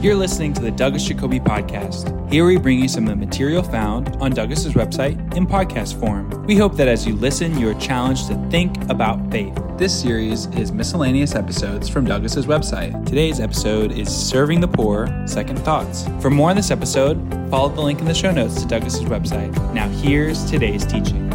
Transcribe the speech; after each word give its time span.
You're 0.00 0.14
listening 0.14 0.52
to 0.52 0.62
the 0.62 0.70
Douglas 0.70 1.04
Jacoby 1.04 1.40
Podcast. 1.40 2.30
Here 2.30 2.46
we 2.46 2.56
bring 2.56 2.78
you 2.78 2.86
some 2.86 3.02
of 3.02 3.10
the 3.10 3.16
material 3.16 3.64
found 3.64 4.14
on 4.20 4.30
Douglas's 4.30 4.74
website 4.74 5.34
in 5.34 5.44
podcast 5.44 5.98
form. 5.98 6.30
We 6.46 6.54
hope 6.54 6.76
that 6.76 6.86
as 6.86 7.04
you 7.04 7.16
listen, 7.16 7.58
you 7.58 7.68
are 7.68 7.74
challenged 7.80 8.28
to 8.28 8.36
think 8.48 8.76
about 8.90 9.28
faith. 9.32 9.60
This 9.76 10.00
series 10.00 10.46
is 10.54 10.70
miscellaneous 10.70 11.34
episodes 11.34 11.88
from 11.88 12.04
Douglas's 12.04 12.46
website. 12.46 13.06
Today's 13.06 13.40
episode 13.40 13.90
is 13.90 14.08
Serving 14.08 14.60
the 14.60 14.68
Poor 14.68 15.08
Second 15.26 15.58
Thoughts. 15.58 16.06
For 16.20 16.30
more 16.30 16.50
on 16.50 16.54
this 16.56 16.70
episode, 16.70 17.18
follow 17.50 17.68
the 17.68 17.80
link 17.80 17.98
in 17.98 18.04
the 18.04 18.14
show 18.14 18.30
notes 18.30 18.62
to 18.62 18.68
Douglas's 18.68 19.04
website. 19.06 19.52
Now, 19.74 19.88
here's 19.88 20.48
today's 20.48 20.86
teaching. 20.86 21.28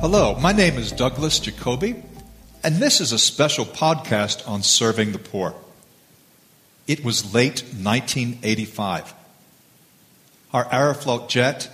Hello, 0.00 0.38
my 0.38 0.52
name 0.52 0.78
is 0.78 0.92
Douglas 0.92 1.40
Jacoby, 1.40 2.04
and 2.62 2.76
this 2.76 3.00
is 3.00 3.12
a 3.12 3.18
special 3.18 3.64
podcast 3.64 4.48
on 4.48 4.62
serving 4.62 5.12
the 5.12 5.18
poor. 5.18 5.54
It 6.86 7.04
was 7.04 7.34
late 7.34 7.62
1985. 7.62 9.14
Our 10.52 10.64
Aeroflot 10.64 11.28
jet 11.28 11.70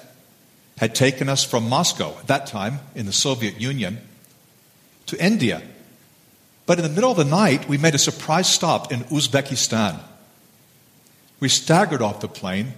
had 0.78 0.94
taken 0.94 1.28
us 1.28 1.44
from 1.44 1.68
Moscow, 1.68 2.18
at 2.18 2.26
that 2.26 2.46
time 2.46 2.80
in 2.94 3.06
the 3.06 3.12
Soviet 3.12 3.60
Union, 3.60 3.98
to 5.06 5.24
India. 5.24 5.62
But 6.66 6.78
in 6.78 6.82
the 6.82 6.90
middle 6.90 7.10
of 7.10 7.16
the 7.16 7.24
night, 7.24 7.68
we 7.68 7.78
made 7.78 7.94
a 7.94 7.98
surprise 7.98 8.52
stop 8.52 8.92
in 8.92 9.00
Uzbekistan. 9.04 10.00
We 11.38 11.48
staggered 11.48 12.02
off 12.02 12.20
the 12.20 12.28
plane, 12.28 12.72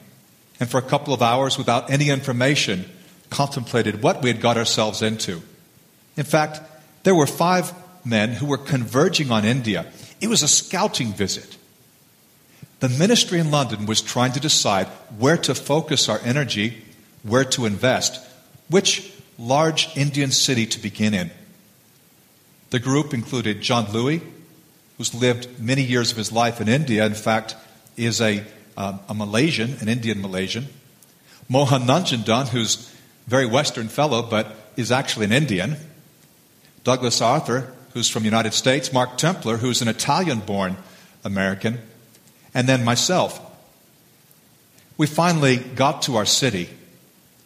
and 0.60 0.68
for 0.68 0.78
a 0.78 0.82
couple 0.82 1.14
of 1.14 1.22
hours, 1.22 1.56
without 1.56 1.90
any 1.90 2.10
information, 2.10 2.84
contemplated 3.30 4.02
what 4.02 4.22
we 4.22 4.28
had 4.28 4.40
got 4.40 4.56
ourselves 4.56 5.02
into. 5.02 5.42
In 6.16 6.24
fact, 6.24 6.60
there 7.04 7.14
were 7.14 7.26
five 7.26 7.72
men 8.06 8.30
who 8.32 8.46
were 8.46 8.58
converging 8.58 9.30
on 9.30 9.44
India. 9.44 9.86
It 10.20 10.28
was 10.28 10.42
a 10.42 10.48
scouting 10.48 11.12
visit. 11.12 11.56
The 12.80 12.88
ministry 12.88 13.38
in 13.38 13.50
London 13.50 13.86
was 13.86 14.00
trying 14.00 14.32
to 14.32 14.40
decide 14.40 14.86
where 15.18 15.38
to 15.38 15.54
focus 15.54 16.08
our 16.08 16.20
energy, 16.22 16.82
where 17.22 17.44
to 17.44 17.66
invest, 17.66 18.20
which 18.68 19.12
large 19.38 19.94
Indian 19.96 20.30
city 20.30 20.66
to 20.66 20.80
begin 20.80 21.14
in. 21.14 21.30
The 22.70 22.78
group 22.78 23.14
included 23.14 23.60
John 23.60 23.90
Louis, 23.92 24.22
who's 24.98 25.14
lived 25.14 25.60
many 25.60 25.82
years 25.82 26.10
of 26.10 26.16
his 26.16 26.32
life 26.32 26.60
in 26.60 26.68
India, 26.68 27.06
in 27.06 27.14
fact, 27.14 27.56
is 27.96 28.20
a, 28.20 28.44
uh, 28.76 28.98
a 29.08 29.14
Malaysian, 29.14 29.76
an 29.80 29.88
Indian 29.88 30.20
Malaysian. 30.20 30.66
Mohan 31.48 31.82
Nanjandan, 31.82 32.48
who's 32.48 32.92
a 33.26 33.30
very 33.30 33.46
Western 33.46 33.88
fellow, 33.88 34.22
but 34.22 34.54
is 34.76 34.90
actually 34.90 35.26
an 35.26 35.32
Indian. 35.32 35.76
Douglas 36.84 37.20
Arthur, 37.20 37.72
who's 37.96 38.10
from 38.10 38.24
the 38.24 38.28
United 38.28 38.52
States. 38.52 38.92
Mark 38.92 39.16
Templer, 39.16 39.58
who's 39.58 39.80
an 39.80 39.88
Italian 39.88 40.40
born 40.40 40.76
American. 41.24 41.78
And 42.52 42.68
then 42.68 42.84
myself. 42.84 43.40
We 44.98 45.06
finally 45.06 45.56
got 45.56 46.02
to 46.02 46.16
our 46.16 46.26
city. 46.26 46.68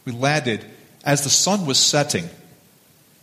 We 0.04 0.10
landed 0.10 0.64
as 1.04 1.22
the 1.22 1.30
sun 1.30 1.66
was 1.66 1.78
setting. 1.78 2.28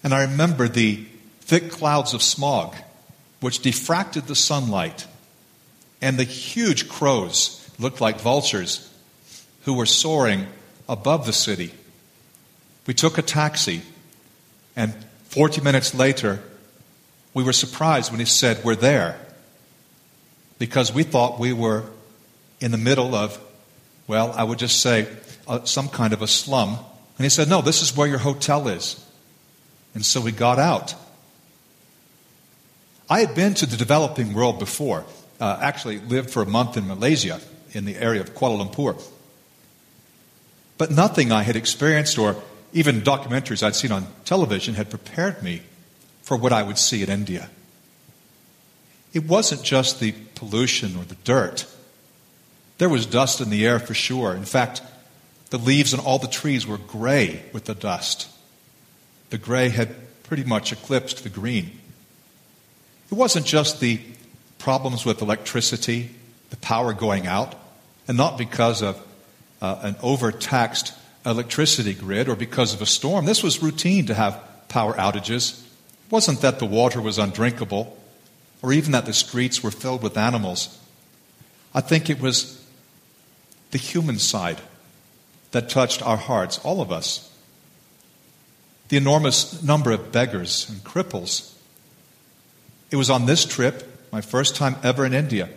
And 0.06 0.14
I 0.14 0.22
remember 0.22 0.70
the 0.70 1.04
thick 1.42 1.70
clouds 1.70 2.14
of 2.14 2.22
smog 2.22 2.74
which 3.42 3.62
diffracted 3.62 4.28
the 4.28 4.36
sunlight 4.36 5.06
and 6.02 6.18
the 6.18 6.24
huge 6.24 6.88
crows 6.88 7.70
looked 7.78 8.00
like 8.00 8.22
vultures 8.22 8.90
who 9.66 9.74
were 9.74 9.86
soaring 9.86 10.48
above 10.88 11.26
the 11.26 11.34
city. 11.34 11.74
We 12.86 12.94
took 12.94 13.18
a 13.18 13.22
taxi, 13.22 13.82
and 14.78 14.94
40 15.26 15.60
minutes 15.60 15.94
later, 15.94 16.40
we 17.38 17.44
were 17.44 17.54
surprised 17.54 18.10
when 18.10 18.20
he 18.20 18.26
said, 18.26 18.64
We're 18.64 18.76
there. 18.76 19.16
Because 20.58 20.92
we 20.92 21.04
thought 21.04 21.40
we 21.40 21.54
were 21.54 21.84
in 22.60 22.72
the 22.72 22.80
middle 22.80 23.14
of, 23.14 23.40
well, 24.08 24.32
I 24.32 24.44
would 24.44 24.58
just 24.58 24.82
say, 24.82 25.08
uh, 25.48 25.64
some 25.64 25.88
kind 25.88 26.14
of 26.14 26.24
a 26.24 26.28
slum. 26.28 26.80
And 27.18 27.26
he 27.26 27.30
said, 27.30 27.48
No, 27.48 27.62
this 27.62 27.84
is 27.84 27.96
where 27.96 28.08
your 28.08 28.18
hotel 28.18 28.68
is. 28.68 29.06
And 29.94 30.04
so 30.04 30.20
we 30.20 30.32
got 30.32 30.58
out. 30.58 30.96
I 33.08 33.20
had 33.20 33.36
been 33.36 33.54
to 33.54 33.68
the 33.68 33.78
developing 33.78 34.34
world 34.34 34.58
before, 34.58 35.06
uh, 35.40 35.60
actually 35.62 36.00
lived 36.00 36.32
for 36.32 36.42
a 36.42 36.48
month 36.48 36.76
in 36.76 36.88
Malaysia 36.88 37.40
in 37.72 37.86
the 37.86 37.98
area 37.98 38.22
of 38.22 38.34
Kuala 38.34 38.68
Lumpur. 38.68 39.00
But 40.80 40.90
nothing 40.90 41.32
I 41.32 41.44
had 41.44 41.56
experienced 41.56 42.18
or 42.18 42.42
even 42.74 43.02
documentaries 43.02 43.62
I'd 43.62 43.76
seen 43.76 43.92
on 43.92 44.08
television 44.26 44.74
had 44.74 44.90
prepared 44.90 45.44
me 45.44 45.62
for 46.28 46.36
what 46.36 46.52
I 46.52 46.62
would 46.62 46.78
see 46.78 47.02
in 47.02 47.10
India. 47.10 47.50
It 49.14 49.24
wasn't 49.24 49.64
just 49.64 50.02
the 50.02 50.12
pollution 50.36 50.98
or 50.98 51.06
the 51.06 51.16
dirt. 51.24 51.66
There 52.80 52.90
was 52.90 53.06
dust 53.06 53.40
in 53.40 53.50
the 53.50 53.66
air 53.66 53.80
for 53.80 53.94
sure. 53.94 54.36
In 54.36 54.44
fact, 54.44 54.82
the 55.52 55.58
leaves 55.58 55.94
on 55.94 56.02
all 56.02 56.20
the 56.20 56.28
trees 56.28 56.68
were 56.68 56.80
gray 56.80 57.46
with 57.54 57.64
the 57.64 57.74
dust. 57.74 58.28
The 59.30 59.38
gray 59.38 59.70
had 59.70 59.96
pretty 60.24 60.44
much 60.44 60.74
eclipsed 60.74 61.24
the 61.24 61.30
green. 61.30 61.80
It 63.10 63.16
wasn't 63.16 63.46
just 63.46 63.80
the 63.80 64.02
problems 64.60 65.06
with 65.06 65.22
electricity, 65.22 66.10
the 66.50 66.58
power 66.58 66.92
going 66.92 67.26
out, 67.26 67.56
and 68.06 68.18
not 68.18 68.38
because 68.38 68.82
of 68.82 69.02
uh, 69.62 69.80
an 69.82 69.96
overtaxed 70.04 70.94
electricity 71.26 71.94
grid 71.94 72.28
or 72.28 72.36
because 72.36 72.74
of 72.74 72.82
a 72.82 72.86
storm. 72.86 73.24
This 73.24 73.44
was 73.44 73.64
routine 73.64 74.08
to 74.08 74.14
have 74.14 74.38
power 74.68 74.94
outages. 74.96 75.64
It 76.08 76.12
wasn't 76.12 76.40
that 76.40 76.60
the 76.60 76.66
water 76.66 77.02
was 77.02 77.18
undrinkable 77.18 77.98
or 78.62 78.72
even 78.72 78.94
that 78.94 79.06
the 79.06 79.14
streets 79.14 79.62
were 79.62 79.72
filled 79.72 80.02
with 80.02 80.18
animals. 80.18 80.80
I 81.76 81.82
think 81.82 82.10
it 82.10 82.22
was 82.22 82.66
the 83.72 83.78
human 83.78 84.18
side 84.18 84.62
that 85.52 85.68
touched 85.68 86.02
our 86.02 86.16
hearts, 86.16 86.60
all 86.60 86.80
of 86.80 86.94
us. 86.94 87.30
The 88.88 88.96
enormous 88.96 89.62
number 89.62 89.92
of 89.92 90.14
beggars 90.14 90.70
and 90.70 90.82
cripples. 90.82 91.54
It 92.90 92.96
was 92.96 93.10
on 93.10 93.26
this 93.26 93.44
trip, 93.44 93.84
my 94.10 94.22
first 94.22 94.56
time 94.56 94.78
ever 94.84 95.06
in 95.06 95.14
India, 95.14 95.50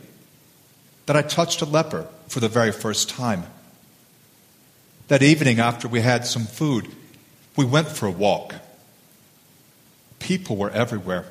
that 1.07 1.15
I 1.17 1.23
touched 1.23 1.63
a 1.63 1.65
leper 1.65 2.09
for 2.27 2.41
the 2.41 2.49
very 2.49 2.73
first 2.73 3.09
time. 3.09 3.45
That 5.07 5.23
evening, 5.23 5.61
after 5.61 5.87
we 5.87 6.01
had 6.01 6.27
some 6.27 6.45
food, 6.45 6.89
we 7.57 7.65
went 7.65 7.87
for 7.87 8.07
a 8.07 8.11
walk. 8.11 8.55
People 10.21 10.57
were 10.57 10.71
everywhere. 10.71 11.27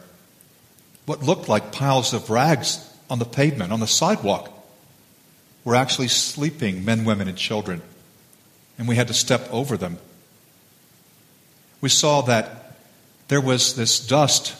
What 1.05 1.23
looked 1.23 1.47
like 1.47 1.71
piles 1.71 2.13
of 2.13 2.29
rags 2.29 2.85
on 3.09 3.19
the 3.19 3.25
pavement, 3.25 3.71
on 3.71 3.79
the 3.79 3.87
sidewalk, 3.87 4.51
were 5.63 5.75
actually 5.75 6.09
sleeping 6.09 6.83
men, 6.83 7.05
women, 7.05 7.27
and 7.27 7.37
children. 7.37 7.81
And 8.77 8.87
we 8.87 8.95
had 8.95 9.07
to 9.07 9.13
step 9.13 9.47
over 9.51 9.77
them. 9.77 9.97
We 11.81 11.89
saw 11.89 12.21
that 12.23 12.75
there 13.29 13.41
was 13.41 13.75
this 13.75 14.05
dust 14.05 14.55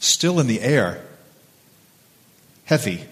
still 0.00 0.38
in 0.38 0.46
the 0.46 0.60
air, 0.60 1.02
heavy. 2.64 3.04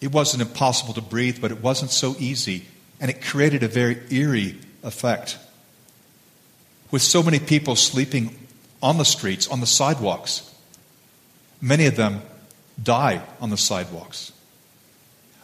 It 0.00 0.12
wasn't 0.12 0.42
impossible 0.42 0.94
to 0.94 1.00
breathe, 1.00 1.40
but 1.40 1.50
it 1.50 1.62
wasn't 1.62 1.90
so 1.90 2.14
easy 2.18 2.66
and 3.00 3.10
it 3.10 3.20
created 3.20 3.64
a 3.64 3.68
very 3.68 4.00
eerie 4.10 4.58
effect. 4.84 5.36
With 6.92 7.02
so 7.02 7.22
many 7.22 7.40
people 7.40 7.74
sleeping 7.74 8.36
on 8.82 8.98
the 8.98 9.04
streets, 9.04 9.48
on 9.48 9.60
the 9.60 9.66
sidewalks, 9.66 10.50
many 11.60 11.86
of 11.86 11.96
them 11.96 12.22
die 12.82 13.22
on 13.40 13.50
the 13.50 13.56
sidewalks. 13.56 14.32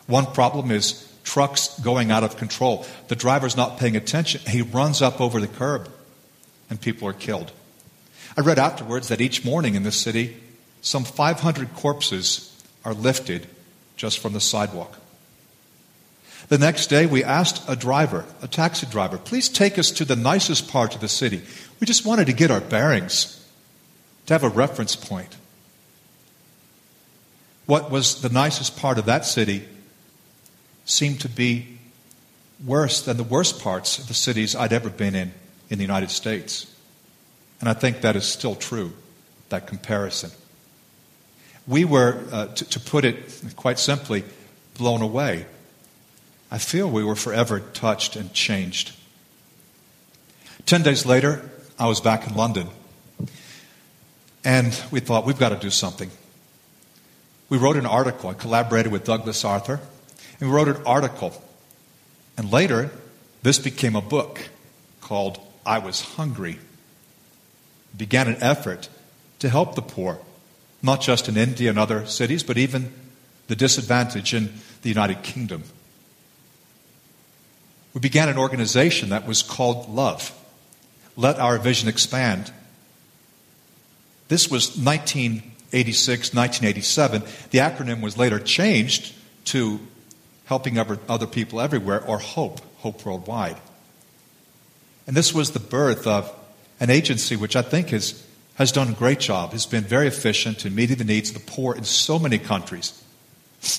One 0.06 0.26
problem 0.26 0.70
is 0.70 1.06
trucks 1.22 1.78
going 1.80 2.10
out 2.10 2.24
of 2.24 2.36
control. 2.36 2.86
The 3.08 3.16
driver's 3.16 3.56
not 3.56 3.78
paying 3.78 3.96
attention. 3.96 4.40
He 4.48 4.62
runs 4.62 5.02
up 5.02 5.20
over 5.20 5.40
the 5.40 5.46
curb, 5.46 5.88
and 6.70 6.80
people 6.80 7.06
are 7.06 7.12
killed. 7.12 7.52
I 8.36 8.40
read 8.40 8.58
afterwards 8.58 9.08
that 9.08 9.20
each 9.20 9.44
morning 9.44 9.74
in 9.74 9.82
this 9.82 9.96
city, 9.96 10.36
some 10.80 11.04
500 11.04 11.74
corpses 11.74 12.64
are 12.84 12.94
lifted 12.94 13.46
just 13.96 14.18
from 14.18 14.32
the 14.32 14.40
sidewalk. 14.40 14.98
The 16.48 16.56
next 16.56 16.86
day, 16.86 17.04
we 17.04 17.22
asked 17.22 17.62
a 17.68 17.76
driver, 17.76 18.24
a 18.40 18.48
taxi 18.48 18.86
driver, 18.86 19.18
please 19.18 19.50
take 19.50 19.78
us 19.78 19.90
to 19.92 20.04
the 20.06 20.16
nicest 20.16 20.68
part 20.68 20.94
of 20.94 21.02
the 21.02 21.08
city. 21.08 21.42
We 21.78 21.86
just 21.86 22.06
wanted 22.06 22.28
to 22.28 22.32
get 22.32 22.50
our 22.50 22.60
bearings, 22.60 23.37
to 24.28 24.34
have 24.34 24.44
a 24.44 24.48
reference 24.48 24.94
point. 24.94 25.36
What 27.66 27.90
was 27.90 28.22
the 28.22 28.28
nicest 28.28 28.78
part 28.78 28.98
of 28.98 29.06
that 29.06 29.26
city 29.26 29.64
seemed 30.84 31.20
to 31.20 31.28
be 31.28 31.78
worse 32.64 33.02
than 33.02 33.16
the 33.16 33.24
worst 33.24 33.60
parts 33.60 33.98
of 33.98 34.08
the 34.08 34.14
cities 34.14 34.54
I'd 34.54 34.72
ever 34.72 34.88
been 34.88 35.14
in 35.14 35.32
in 35.68 35.78
the 35.78 35.84
United 35.84 36.10
States. 36.10 36.72
And 37.60 37.68
I 37.68 37.74
think 37.74 38.00
that 38.00 38.16
is 38.16 38.24
still 38.24 38.54
true, 38.54 38.92
that 39.48 39.66
comparison. 39.66 40.30
We 41.66 41.84
were, 41.84 42.24
uh, 42.32 42.46
to, 42.46 42.64
to 42.64 42.80
put 42.80 43.04
it 43.04 43.42
quite 43.56 43.78
simply, 43.78 44.24
blown 44.76 45.02
away 45.02 45.44
I 46.50 46.58
feel 46.58 46.88
we 46.88 47.04
were 47.04 47.16
forever 47.16 47.60
touched 47.60 48.16
and 48.16 48.32
changed. 48.32 48.92
Ten 50.64 50.82
days 50.82 51.04
later, 51.04 51.50
I 51.78 51.86
was 51.88 52.00
back 52.00 52.26
in 52.26 52.34
London. 52.34 52.68
And 54.48 54.82
we 54.90 55.00
thought, 55.00 55.26
we've 55.26 55.38
got 55.38 55.50
to 55.50 55.56
do 55.56 55.68
something. 55.68 56.10
we 57.50 57.58
wrote 57.58 57.76
an 57.76 57.84
article. 57.84 58.30
I 58.30 58.32
collaborated 58.32 58.90
with 58.90 59.04
Douglas 59.04 59.44
Arthur, 59.44 59.78
and 60.40 60.48
we 60.48 60.56
wrote 60.56 60.68
an 60.68 60.82
article. 60.86 61.34
And 62.38 62.50
later, 62.50 62.90
this 63.42 63.58
became 63.58 63.94
a 63.94 64.00
book 64.00 64.48
called 65.02 65.38
I 65.66 65.80
Was 65.80 66.00
Hungry. 66.00 66.52
It 67.92 67.98
began 67.98 68.26
an 68.26 68.38
effort 68.40 68.88
to 69.40 69.50
help 69.50 69.74
the 69.74 69.82
poor, 69.82 70.18
not 70.82 71.02
just 71.02 71.28
in 71.28 71.36
India 71.36 71.68
and 71.68 71.78
other 71.78 72.06
cities, 72.06 72.42
but 72.42 72.56
even 72.56 72.90
the 73.48 73.56
disadvantaged 73.56 74.32
in 74.32 74.54
the 74.80 74.88
United 74.88 75.22
Kingdom. 75.22 75.64
We 77.92 78.00
began 78.00 78.30
an 78.30 78.38
organization 78.38 79.10
that 79.10 79.26
was 79.26 79.42
called 79.42 79.90
Love. 79.90 80.32
Let 81.18 81.38
Our 81.38 81.58
Vision 81.58 81.86
Expand. 81.86 82.50
This 84.28 84.50
was 84.50 84.76
1986, 84.76 86.34
1987. 86.34 87.22
The 87.50 87.58
acronym 87.58 88.02
was 88.02 88.16
later 88.16 88.38
changed 88.38 89.14
to 89.46 89.80
Helping 90.44 90.78
Other 90.78 91.26
People 91.26 91.60
Everywhere, 91.60 92.02
or 92.04 92.18
HOPE, 92.18 92.60
Hope 92.78 93.04
Worldwide. 93.04 93.56
And 95.06 95.16
this 95.16 95.34
was 95.34 95.52
the 95.52 95.60
birth 95.60 96.06
of 96.06 96.32
an 96.80 96.90
agency 96.90 97.36
which 97.36 97.56
I 97.56 97.62
think 97.62 97.88
has, 97.90 98.24
has 98.56 98.72
done 98.72 98.88
a 98.88 98.92
great 98.92 99.20
job, 99.20 99.52
has 99.52 99.66
been 99.66 99.84
very 99.84 100.06
efficient 100.06 100.66
in 100.66 100.74
meeting 100.74 100.96
the 100.96 101.04
needs 101.04 101.30
of 101.30 101.34
the 101.36 101.50
poor 101.50 101.74
in 101.74 101.84
so 101.84 102.18
many 102.18 102.38
countries. 102.38 103.02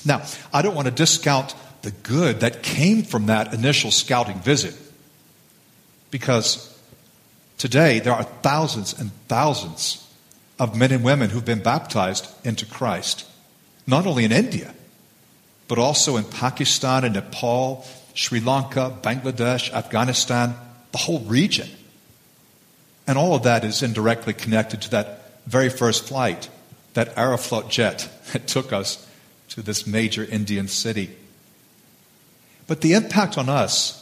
Now, 0.04 0.22
I 0.52 0.62
don't 0.62 0.74
want 0.74 0.86
to 0.86 0.94
discount 0.94 1.54
the 1.82 1.92
good 1.92 2.40
that 2.40 2.62
came 2.62 3.04
from 3.04 3.26
that 3.26 3.54
initial 3.54 3.90
scouting 3.90 4.40
visit 4.40 4.76
because 6.10 6.76
today 7.56 8.00
there 8.00 8.12
are 8.12 8.24
thousands 8.24 8.98
and 8.98 9.10
thousands 9.28 10.06
of 10.60 10.76
men 10.76 10.92
and 10.92 11.02
women 11.02 11.30
who've 11.30 11.44
been 11.44 11.62
baptized 11.62 12.28
into 12.44 12.66
Christ, 12.66 13.26
not 13.86 14.06
only 14.06 14.24
in 14.24 14.30
India, 14.30 14.74
but 15.68 15.78
also 15.78 16.18
in 16.18 16.24
Pakistan 16.24 17.02
and 17.02 17.14
Nepal, 17.14 17.86
Sri 18.12 18.40
Lanka, 18.40 18.94
Bangladesh, 19.02 19.72
Afghanistan, 19.72 20.54
the 20.92 20.98
whole 20.98 21.20
region. 21.20 21.68
And 23.06 23.16
all 23.16 23.34
of 23.34 23.44
that 23.44 23.64
is 23.64 23.82
indirectly 23.82 24.34
connected 24.34 24.82
to 24.82 24.90
that 24.90 25.40
very 25.46 25.70
first 25.70 26.06
flight, 26.06 26.50
that 26.92 27.16
Aeroflot 27.16 27.70
jet 27.70 28.10
that 28.32 28.46
took 28.46 28.70
us 28.70 29.08
to 29.48 29.62
this 29.62 29.86
major 29.86 30.24
Indian 30.24 30.68
city. 30.68 31.16
But 32.66 32.82
the 32.82 32.92
impact 32.92 33.38
on 33.38 33.48
us 33.48 33.96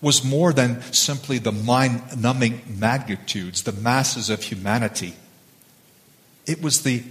was 0.00 0.24
more 0.24 0.54
than 0.54 0.80
simply 0.92 1.36
the 1.38 1.52
mind 1.52 2.20
numbing 2.20 2.62
magnitudes, 2.66 3.64
the 3.64 3.72
masses 3.72 4.30
of 4.30 4.42
humanity. 4.42 5.14
It 6.46 6.62
was 6.62 6.82
the 6.82 7.02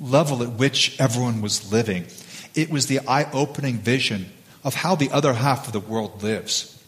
level 0.00 0.42
at 0.42 0.52
which 0.52 0.98
everyone 1.00 1.42
was 1.42 1.72
living. 1.72 2.06
It 2.54 2.70
was 2.70 2.86
the 2.86 3.00
eye 3.06 3.30
opening 3.32 3.78
vision 3.78 4.30
of 4.64 4.74
how 4.74 4.94
the 4.94 5.10
other 5.10 5.34
half 5.34 5.66
of 5.66 5.72
the 5.72 5.80
world 5.80 6.22
lives. 6.22 6.82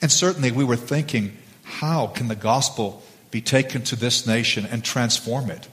And 0.00 0.10
certainly 0.10 0.52
we 0.52 0.64
were 0.64 0.76
thinking, 0.76 1.36
how 1.62 2.06
can 2.08 2.28
the 2.28 2.36
gospel 2.36 3.02
be 3.30 3.40
taken 3.40 3.82
to 3.82 3.96
this 3.96 4.26
nation 4.26 4.66
and 4.66 4.84
transform 4.84 5.50
it? 5.50 5.68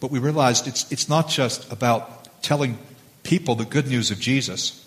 But 0.00 0.10
we 0.10 0.18
realized 0.18 0.66
it's, 0.66 0.90
it's 0.92 1.08
not 1.08 1.28
just 1.28 1.70
about 1.72 2.42
telling 2.42 2.78
people 3.22 3.54
the 3.54 3.64
good 3.64 3.88
news 3.88 4.10
of 4.10 4.20
Jesus, 4.20 4.86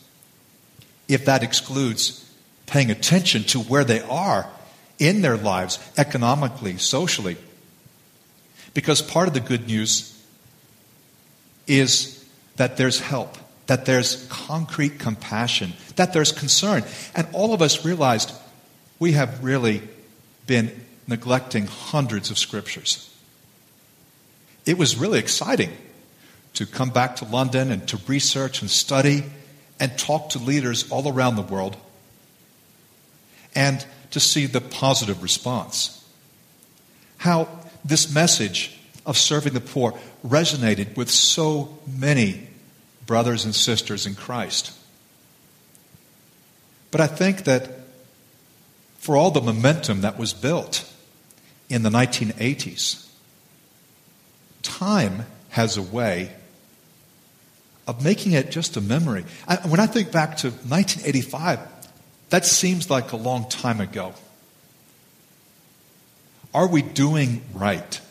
if 1.07 1.25
that 1.25 1.43
excludes 1.43 2.29
paying 2.65 2.89
attention 2.89 3.43
to 3.43 3.59
where 3.59 3.83
they 3.83 3.99
are 4.01 4.49
in 4.97 5.21
their 5.21 5.35
lives, 5.35 5.79
economically, 5.97 6.77
socially. 6.77 7.35
Because 8.73 9.01
part 9.01 9.27
of 9.27 9.33
the 9.33 9.39
good 9.39 9.67
news 9.67 10.17
is 11.67 12.25
that 12.55 12.77
there's 12.77 12.99
help, 12.99 13.37
that 13.67 13.85
there's 13.85 14.27
concrete 14.27 14.99
compassion, 14.99 15.73
that 15.95 16.13
there's 16.13 16.31
concern. 16.31 16.83
And 17.15 17.27
all 17.33 17.53
of 17.53 17.61
us 17.61 17.85
realized 17.85 18.31
we 18.99 19.13
have 19.13 19.43
really 19.43 19.81
been 20.47 20.85
neglecting 21.07 21.67
hundreds 21.67 22.29
of 22.29 22.37
scriptures. 22.37 23.07
It 24.65 24.77
was 24.77 24.95
really 24.95 25.19
exciting 25.19 25.71
to 26.53 26.65
come 26.65 26.89
back 26.89 27.17
to 27.17 27.25
London 27.25 27.71
and 27.71 27.87
to 27.87 27.97
research 28.07 28.61
and 28.61 28.69
study 28.69 29.23
and 29.79 29.97
talk 29.97 30.29
to 30.29 30.39
leaders 30.39 30.89
all 30.91 31.11
around 31.11 31.35
the 31.35 31.41
world 31.41 31.75
and 33.55 33.85
to 34.11 34.19
see 34.19 34.45
the 34.45 34.61
positive 34.61 35.23
response. 35.23 35.97
How 37.17 37.47
this 37.83 38.13
message 38.13 38.79
of 39.05 39.17
serving 39.17 39.53
the 39.53 39.61
poor 39.61 39.97
resonated 40.25 40.95
with 40.95 41.09
so 41.09 41.79
many 41.87 42.47
brothers 43.05 43.45
and 43.45 43.55
sisters 43.55 44.05
in 44.05 44.15
Christ. 44.15 44.77
But 46.91 47.01
I 47.01 47.07
think 47.07 47.45
that 47.45 47.69
for 48.99 49.17
all 49.17 49.31
the 49.31 49.41
momentum 49.41 50.01
that 50.01 50.19
was 50.19 50.33
built 50.33 50.87
in 51.69 51.83
the 51.83 51.89
1980s, 51.89 53.07
time 54.61 55.25
has 55.49 55.77
a 55.77 55.81
way 55.81 56.31
of 57.87 58.03
making 58.03 58.33
it 58.33 58.51
just 58.51 58.77
a 58.77 58.81
memory. 58.81 59.25
I, 59.47 59.55
when 59.67 59.79
I 59.79 59.87
think 59.87 60.11
back 60.11 60.37
to 60.37 60.49
1985, 60.49 61.59
that 62.29 62.45
seems 62.45 62.89
like 62.89 63.11
a 63.11 63.17
long 63.17 63.49
time 63.49 63.81
ago. 63.81 64.13
Are 66.53 66.67
we 66.67 66.81
doing 66.81 67.41
right? 67.53 68.01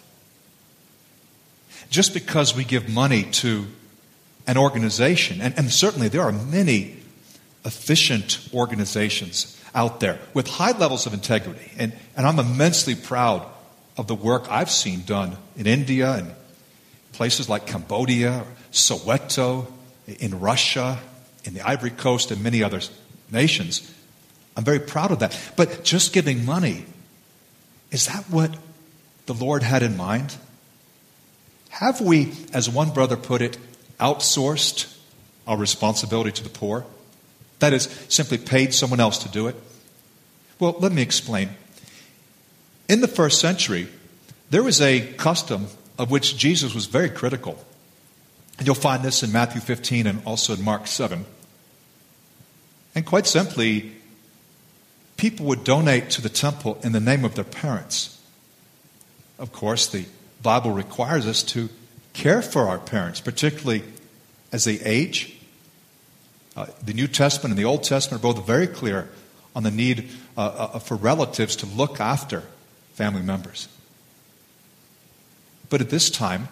Just 1.90 2.14
because 2.14 2.54
we 2.54 2.64
give 2.64 2.88
money 2.88 3.24
to 3.24 3.66
an 4.46 4.56
organization, 4.56 5.40
and, 5.40 5.56
and 5.58 5.70
certainly 5.70 6.08
there 6.08 6.22
are 6.22 6.32
many 6.32 6.96
efficient 7.64 8.48
organizations 8.54 9.60
out 9.74 10.00
there 10.00 10.18
with 10.34 10.48
high 10.48 10.76
levels 10.76 11.06
of 11.06 11.14
integrity, 11.14 11.70
and, 11.76 11.92
and 12.16 12.26
I'm 12.26 12.38
immensely 12.38 12.94
proud 12.94 13.46
of 13.96 14.06
the 14.06 14.14
work 14.14 14.50
I've 14.50 14.70
seen 14.70 15.02
done 15.02 15.36
in 15.56 15.66
India 15.66 16.12
and 16.14 16.32
places 17.12 17.48
like 17.48 17.66
Cambodia, 17.66 18.44
Soweto, 18.72 19.66
in 20.06 20.40
Russia, 20.40 20.98
in 21.44 21.54
the 21.54 21.60
Ivory 21.60 21.90
Coast, 21.90 22.30
and 22.30 22.42
many 22.42 22.62
other 22.62 22.80
nations. 23.30 23.92
I'm 24.56 24.64
very 24.64 24.80
proud 24.80 25.10
of 25.10 25.18
that. 25.20 25.38
But 25.56 25.84
just 25.84 26.12
giving 26.12 26.44
money, 26.44 26.86
is 27.90 28.06
that 28.06 28.24
what 28.30 28.54
the 29.26 29.34
Lord 29.34 29.62
had 29.62 29.82
in 29.82 29.96
mind? 29.96 30.36
Have 31.70 32.00
we, 32.00 32.32
as 32.52 32.68
one 32.68 32.90
brother 32.90 33.16
put 33.16 33.42
it, 33.42 33.58
outsourced 33.98 34.96
our 35.46 35.56
responsibility 35.56 36.32
to 36.32 36.42
the 36.42 36.48
poor? 36.48 36.84
That 37.60 37.72
is, 37.72 37.84
simply 38.08 38.38
paid 38.38 38.74
someone 38.74 39.00
else 39.00 39.18
to 39.18 39.28
do 39.28 39.46
it? 39.48 39.56
Well, 40.58 40.76
let 40.78 40.92
me 40.92 41.02
explain. 41.02 41.50
In 42.88 43.00
the 43.00 43.08
first 43.08 43.40
century, 43.40 43.88
there 44.50 44.62
was 44.62 44.80
a 44.80 45.12
custom 45.14 45.68
of 45.98 46.10
which 46.10 46.36
Jesus 46.36 46.74
was 46.74 46.86
very 46.86 47.10
critical. 47.10 47.64
And 48.58 48.66
you'll 48.66 48.74
find 48.74 49.02
this 49.02 49.22
in 49.22 49.32
Matthew 49.32 49.60
15 49.60 50.06
and 50.06 50.22
also 50.24 50.54
in 50.54 50.62
Mark 50.62 50.86
7. 50.86 51.24
And 52.94 53.06
quite 53.06 53.26
simply, 53.26 53.92
people 55.20 55.44
would 55.44 55.64
donate 55.64 56.08
to 56.08 56.22
the 56.22 56.30
temple 56.30 56.78
in 56.82 56.92
the 56.92 56.98
name 56.98 57.26
of 57.26 57.34
their 57.34 57.44
parents. 57.44 58.18
Of 59.38 59.52
course, 59.52 59.86
the 59.86 60.06
Bible 60.42 60.70
requires 60.70 61.26
us 61.26 61.42
to 61.42 61.68
care 62.14 62.40
for 62.40 62.68
our 62.68 62.78
parents, 62.78 63.20
particularly 63.20 63.84
as 64.50 64.64
they 64.64 64.80
age. 64.80 65.36
Uh, 66.56 66.68
the 66.82 66.94
New 66.94 67.06
Testament 67.06 67.52
and 67.52 67.58
the 67.58 67.66
Old 67.66 67.82
Testament 67.82 68.24
are 68.24 68.32
both 68.32 68.46
very 68.46 68.66
clear 68.66 69.10
on 69.54 69.62
the 69.62 69.70
need 69.70 70.08
uh, 70.38 70.40
uh, 70.40 70.78
for 70.78 70.96
relatives 70.96 71.54
to 71.56 71.66
look 71.66 72.00
after 72.00 72.42
family 72.94 73.20
members. 73.20 73.68
But 75.68 75.82
at 75.82 75.90
this 75.90 76.08
time, 76.08 76.48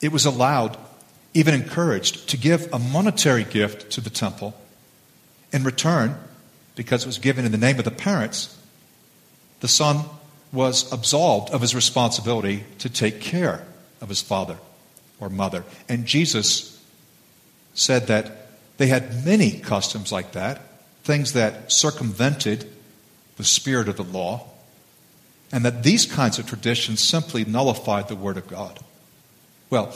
it 0.00 0.10
was 0.10 0.26
allowed, 0.26 0.76
even 1.34 1.54
encouraged, 1.54 2.30
to 2.30 2.36
give 2.36 2.68
a 2.74 2.80
monetary 2.80 3.44
gift 3.44 3.92
to 3.92 4.00
the 4.00 4.10
temple. 4.10 4.54
In 5.52 5.62
return, 5.62 6.16
because 6.74 7.04
it 7.04 7.06
was 7.06 7.18
given 7.18 7.44
in 7.44 7.52
the 7.52 7.58
name 7.58 7.78
of 7.78 7.84
the 7.84 7.90
parents, 7.90 8.58
the 9.60 9.68
son 9.68 10.04
was 10.52 10.92
absolved 10.92 11.50
of 11.50 11.60
his 11.60 11.74
responsibility 11.74 12.64
to 12.78 12.88
take 12.88 13.20
care 13.20 13.64
of 14.00 14.08
his 14.08 14.20
father 14.20 14.58
or 15.20 15.28
mother. 15.28 15.64
And 15.88 16.04
Jesus 16.04 16.82
said 17.74 18.08
that 18.08 18.48
they 18.76 18.88
had 18.88 19.24
many 19.24 19.52
customs 19.52 20.12
like 20.12 20.32
that, 20.32 20.60
things 21.04 21.32
that 21.32 21.72
circumvented 21.72 22.70
the 23.36 23.44
spirit 23.44 23.88
of 23.88 23.96
the 23.96 24.04
law 24.04 24.48
and 25.52 25.64
that 25.64 25.82
these 25.82 26.06
kinds 26.06 26.38
of 26.38 26.46
traditions 26.46 27.02
simply 27.02 27.44
nullified 27.44 28.08
the 28.08 28.16
Word 28.16 28.38
of 28.38 28.48
God. 28.48 28.80
Well, 29.68 29.94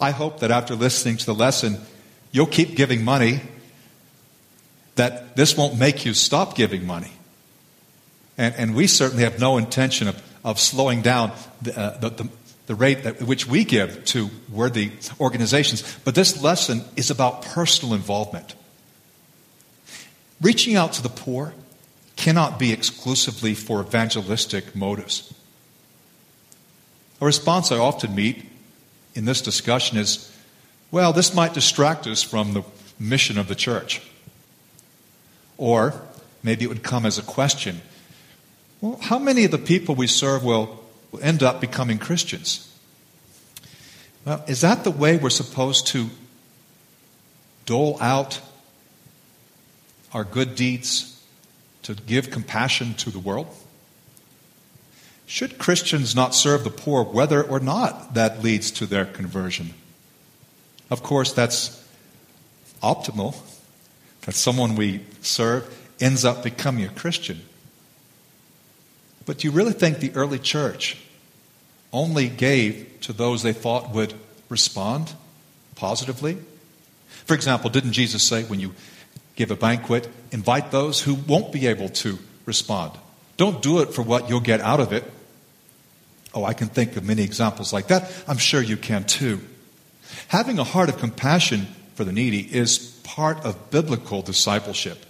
I 0.00 0.10
hope 0.10 0.40
that 0.40 0.50
after 0.50 0.74
listening 0.74 1.16
to 1.18 1.26
the 1.26 1.34
lesson, 1.34 1.80
you'll 2.32 2.46
keep 2.46 2.76
giving 2.76 3.04
money, 3.04 3.40
that 4.96 5.36
this 5.36 5.56
won't 5.56 5.78
make 5.78 6.04
you 6.04 6.14
stop 6.14 6.56
giving 6.56 6.86
money. 6.86 7.12
And, 8.36 8.54
and 8.56 8.74
we 8.74 8.86
certainly 8.86 9.24
have 9.24 9.40
no 9.40 9.56
intention 9.56 10.08
of, 10.08 10.22
of 10.44 10.60
slowing 10.60 11.02
down 11.02 11.32
the, 11.62 11.78
uh, 11.78 11.98
the, 11.98 12.10
the, 12.10 12.28
the 12.66 12.74
rate 12.74 13.06
at 13.06 13.22
which 13.22 13.46
we 13.46 13.64
give 13.64 14.04
to 14.06 14.30
worthy 14.50 14.92
organizations. 15.20 15.98
But 16.04 16.14
this 16.14 16.42
lesson 16.42 16.84
is 16.96 17.10
about 17.10 17.42
personal 17.42 17.94
involvement. 17.94 18.54
Reaching 20.40 20.76
out 20.76 20.92
to 20.94 21.02
the 21.02 21.08
poor 21.08 21.54
cannot 22.16 22.58
be 22.58 22.72
exclusively 22.72 23.54
for 23.54 23.80
evangelistic 23.80 24.74
motives. 24.74 25.32
A 27.20 27.24
response 27.24 27.72
I 27.72 27.78
often 27.78 28.14
meet 28.14 28.44
in 29.14 29.24
this 29.24 29.40
discussion 29.40 29.96
is 29.96 30.32
well, 30.90 31.12
this 31.12 31.34
might 31.34 31.52
distract 31.52 32.06
us 32.06 32.22
from 32.22 32.52
the 32.52 32.62
mission 32.98 33.38
of 33.38 33.48
the 33.48 33.54
church. 33.54 34.00
Or 35.58 36.00
maybe 36.42 36.64
it 36.64 36.68
would 36.68 36.82
come 36.82 37.06
as 37.06 37.18
a 37.18 37.22
question 37.22 37.80
well, 38.80 38.98
how 39.00 39.18
many 39.18 39.44
of 39.44 39.50
the 39.50 39.58
people 39.58 39.94
we 39.94 40.06
serve 40.06 40.44
will, 40.44 40.84
will 41.10 41.22
end 41.22 41.42
up 41.42 41.60
becoming 41.60 41.98
Christians? 41.98 42.72
Well, 44.24 44.44
is 44.46 44.60
that 44.60 44.84
the 44.84 44.90
way 44.90 45.16
we're 45.16 45.30
supposed 45.30 45.86
to 45.88 46.10
dole 47.64 47.96
out 48.00 48.40
our 50.12 50.24
good 50.24 50.54
deeds 50.54 51.22
to 51.82 51.94
give 51.94 52.30
compassion 52.30 52.94
to 52.94 53.10
the 53.10 53.18
world? 53.18 53.46
Should 55.26 55.58
Christians 55.58 56.14
not 56.14 56.34
serve 56.34 56.62
the 56.62 56.70
poor 56.70 57.02
whether 57.02 57.42
or 57.42 57.58
not 57.58 58.14
that 58.14 58.42
leads 58.42 58.70
to 58.72 58.86
their 58.86 59.04
conversion? 59.04 59.74
Of 60.90 61.02
course, 61.02 61.32
that's 61.32 61.82
optimal, 62.82 63.34
that 64.26 64.34
someone 64.34 64.76
we 64.76 65.00
serve 65.22 65.72
ends 65.98 66.24
up 66.24 66.42
becoming 66.42 66.84
a 66.84 66.90
Christian. 66.90 67.40
But 69.24 69.38
do 69.38 69.48
you 69.48 69.52
really 69.52 69.72
think 69.72 69.98
the 69.98 70.12
early 70.14 70.38
church 70.38 70.98
only 71.92 72.28
gave 72.28 72.98
to 73.02 73.12
those 73.12 73.42
they 73.42 73.52
thought 73.52 73.90
would 73.90 74.14
respond 74.48 75.14
positively? 75.74 76.38
For 77.24 77.34
example, 77.34 77.70
didn't 77.70 77.92
Jesus 77.92 78.22
say 78.22 78.44
when 78.44 78.60
you 78.60 78.74
give 79.36 79.50
a 79.50 79.56
banquet, 79.56 80.08
invite 80.30 80.70
those 80.70 81.00
who 81.00 81.14
won't 81.14 81.52
be 81.52 81.66
able 81.66 81.88
to 81.88 82.18
respond? 82.44 82.92
Don't 83.36 83.62
do 83.62 83.80
it 83.80 83.94
for 83.94 84.02
what 84.02 84.28
you'll 84.28 84.40
get 84.40 84.60
out 84.60 84.80
of 84.80 84.92
it. 84.92 85.04
Oh, 86.34 86.44
I 86.44 86.52
can 86.52 86.68
think 86.68 86.96
of 86.96 87.04
many 87.04 87.22
examples 87.22 87.72
like 87.72 87.88
that. 87.88 88.12
I'm 88.28 88.38
sure 88.38 88.60
you 88.60 88.76
can 88.76 89.04
too. 89.04 89.40
Having 90.28 90.58
a 90.58 90.64
heart 90.64 90.88
of 90.88 90.98
compassion 90.98 91.66
for 91.94 92.04
the 92.04 92.12
needy 92.12 92.40
is 92.40 92.95
part 93.06 93.44
of 93.44 93.70
biblical 93.70 94.20
discipleship. 94.20 95.06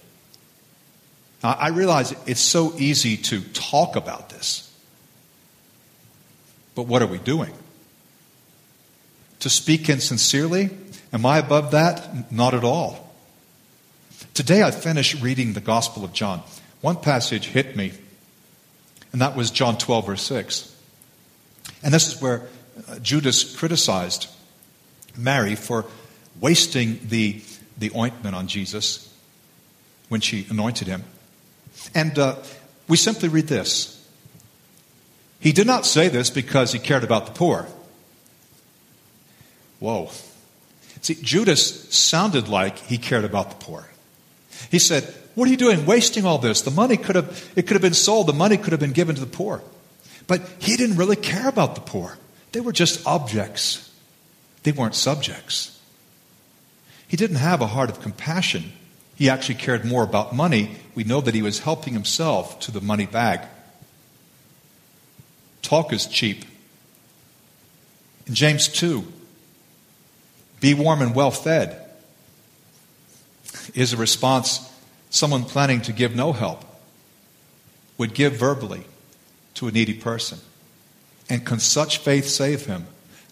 Now, 1.43 1.53
I 1.53 1.69
realize 1.69 2.15
it's 2.27 2.41
so 2.41 2.75
easy 2.77 3.17
to 3.17 3.41
talk 3.41 3.97
about 3.97 4.29
this. 4.29 4.71
But 6.75 6.83
what 6.83 7.01
are 7.01 7.07
we 7.07 7.19
doing? 7.19 7.53
To 9.41 9.49
speak 9.49 9.89
insincerely? 9.89 10.71
Am 11.13 11.25
I 11.25 11.39
above 11.39 11.71
that? 11.71 12.31
Not 12.31 12.53
at 12.53 12.65
all. 12.65 13.15
Today 14.35 14.63
I 14.63 14.71
finished 14.71 15.23
reading 15.23 15.55
the 15.55 15.61
Gospel 15.61 16.05
of 16.05 16.13
John. 16.13 16.43
One 16.83 16.97
passage 16.97 17.47
hit 17.47 17.77
me, 17.77 17.93
and 19.13 19.23
that 19.23 19.35
was 19.35 19.51
John 19.51 19.79
12, 19.79 20.07
verse 20.07 20.23
6. 20.23 20.77
And 21.83 21.95
this 21.95 22.15
is 22.15 22.21
where 22.21 22.43
uh, 22.89 22.99
Judas 22.99 23.57
criticized 23.57 24.29
Mary 25.17 25.55
for 25.55 25.87
wasting 26.41 27.01
the, 27.09 27.41
the 27.77 27.91
ointment 27.95 28.35
on 28.35 28.47
Jesus 28.47 29.13
when 30.09 30.21
she 30.21 30.47
anointed 30.51 30.87
him. 30.87 31.05
And 31.95 32.19
uh, 32.19 32.37
we 32.89 32.97
simply 32.97 33.29
read 33.29 33.47
this 33.47 34.07
He 35.41 35.53
did 35.53 35.67
not 35.67 35.87
say 35.87 36.09
this 36.09 36.31
because 36.31 36.73
he 36.73 36.79
cared 36.79 37.05
about 37.05 37.27
the 37.27 37.33
poor. 37.33 37.67
Whoa. 39.79 40.11
See, 41.03 41.15
Judas 41.15 41.95
sounded 41.95 42.49
like 42.49 42.79
he 42.79 42.99
cared 42.99 43.25
about 43.25 43.51
the 43.51 43.65
poor. 43.65 43.89
He 44.71 44.79
said, 44.79 45.05
What 45.35 45.47
are 45.47 45.51
you 45.51 45.57
doing 45.57 45.85
wasting 45.87 46.25
all 46.25 46.39
this? 46.39 46.63
The 46.63 46.71
money 46.71 46.97
could 46.97 47.15
have, 47.17 47.53
it 47.55 47.67
could 47.67 47.75
have 47.75 47.83
been 47.83 47.95
sold, 47.95 48.27
the 48.27 48.33
money 48.33 48.57
could 48.57 48.73
have 48.73 48.81
been 48.81 48.93
given 48.93 49.15
to 49.15 49.21
the 49.21 49.27
poor. 49.27 49.63
But 50.27 50.43
he 50.59 50.77
didn't 50.77 50.97
really 50.97 51.17
care 51.17 51.49
about 51.49 51.75
the 51.75 51.81
poor. 51.81 52.19
They 52.53 52.61
were 52.61 52.73
just 52.73 53.07
objects. 53.07 53.93
They 54.63 54.73
weren't 54.73 54.95
subjects. 54.95 55.76
He 57.09 57.17
didn't 57.17 57.37
have 57.37 57.61
a 57.61 57.67
heart 57.67 57.91
of 57.91 58.01
compassion. 58.01 58.73
He 59.15 59.31
actually 59.31 59.57
cared 59.57 59.85
more 59.85 60.03
about 60.03 60.35
money. 60.35 60.77
We 60.95 61.05
know 61.05 61.21
that 61.21 61.35
he 61.35 61.43
was 61.43 61.61
helping 61.61 61.93
himself 61.93 62.61
to 62.61 62.71
the 62.71 62.81
money 62.81 63.07
bag. 63.07 63.41
Talk 65.63 65.93
is 65.93 66.07
cheap. 66.07 66.45
In 68.27 68.35
James 68.35 68.69
2, 68.69 69.05
be 70.61 70.75
warm 70.75 71.03
and 71.03 71.15
well 71.15 71.31
fed 71.31 71.81
is 73.75 73.93
a 73.93 73.97
response 73.97 74.73
someone 75.11 75.45
planning 75.45 75.81
to 75.83 75.93
give 75.93 76.15
no 76.15 76.33
help 76.33 76.65
would 77.99 78.15
give 78.15 78.35
verbally 78.35 78.85
to 79.55 79.69
a 79.69 79.73
needy 79.73 79.95
person. 79.95 80.39
And 81.29 81.45
can 81.45 81.59
such 81.59 81.99
faith 81.99 82.29
save 82.29 82.67
him? 82.67 82.87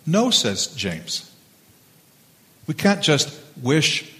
No, 0.07 0.31
says 0.31 0.69
James. 0.69 1.31
We 2.67 2.75
can't 2.75 3.03
just 3.03 3.29
wish 3.63 4.13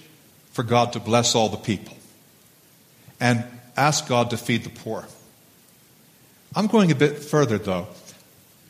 for 0.51 0.63
God 0.63 0.93
to 0.93 0.99
bless 0.99 1.35
all 1.35 1.49
the 1.49 1.57
people 1.57 1.95
and 3.19 3.43
ask 3.75 4.07
God 4.07 4.29
to 4.29 4.37
feed 4.37 4.63
the 4.63 4.69
poor. 4.69 5.05
I'm 6.55 6.67
going 6.67 6.91
a 6.91 6.95
bit 6.95 7.19
further, 7.19 7.57
though. 7.57 7.87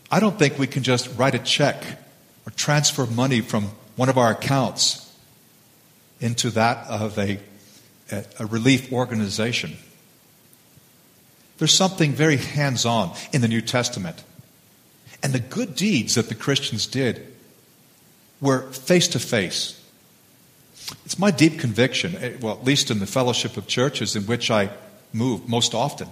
I 0.10 0.20
don't 0.20 0.38
think 0.38 0.58
we 0.58 0.68
can 0.68 0.84
just 0.84 1.16
write 1.18 1.36
a 1.36 1.40
check 1.40 1.84
or 2.46 2.52
transfer 2.52 3.06
money 3.06 3.42
from 3.42 3.72
one 3.96 4.10
of 4.10 4.18
our 4.18 4.32
accounts 4.32 5.02
into 6.20 6.50
that 6.52 6.88
of 6.88 7.18
a, 7.20 7.40
a 8.40 8.46
relief 8.46 8.92
organization. 8.92 9.78
There's 11.58 11.74
something 11.74 12.14
very 12.14 12.38
hands 12.38 12.86
on 12.86 13.16
in 13.32 13.42
the 13.42 13.48
New 13.48 13.62
Testament 13.62 14.24
and 15.24 15.34
the 15.34 15.40
good 15.40 15.76
deeds 15.76 16.16
that 16.16 16.30
the 16.30 16.36
Christians 16.36 16.88
did 16.88 17.34
were 18.42 18.72
face 18.72 19.08
to 19.10 19.20
face. 19.20 19.82
It's 21.06 21.18
my 21.18 21.32
deep 21.32 21.60
conviction, 21.60 22.16
eh, 22.18 22.38
well, 22.40 22.54
at 22.58 22.64
least 22.64 22.92
in 22.92 23.00
the 23.00 23.08
fellowship 23.08 23.58
of 23.58 23.68
churches 23.68 24.16
in 24.16 24.24
which 24.24 24.52
I 24.52 24.70
move 25.14 25.48
most 25.48 25.74
often, 25.74 26.10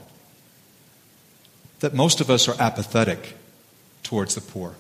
that 1.80 1.94
most 1.94 2.22
of 2.22 2.30
us 2.30 2.48
are 2.48 2.56
apathetic 2.60 3.36
towards 4.02 4.36
the 4.36 4.42
poor. 4.42 4.76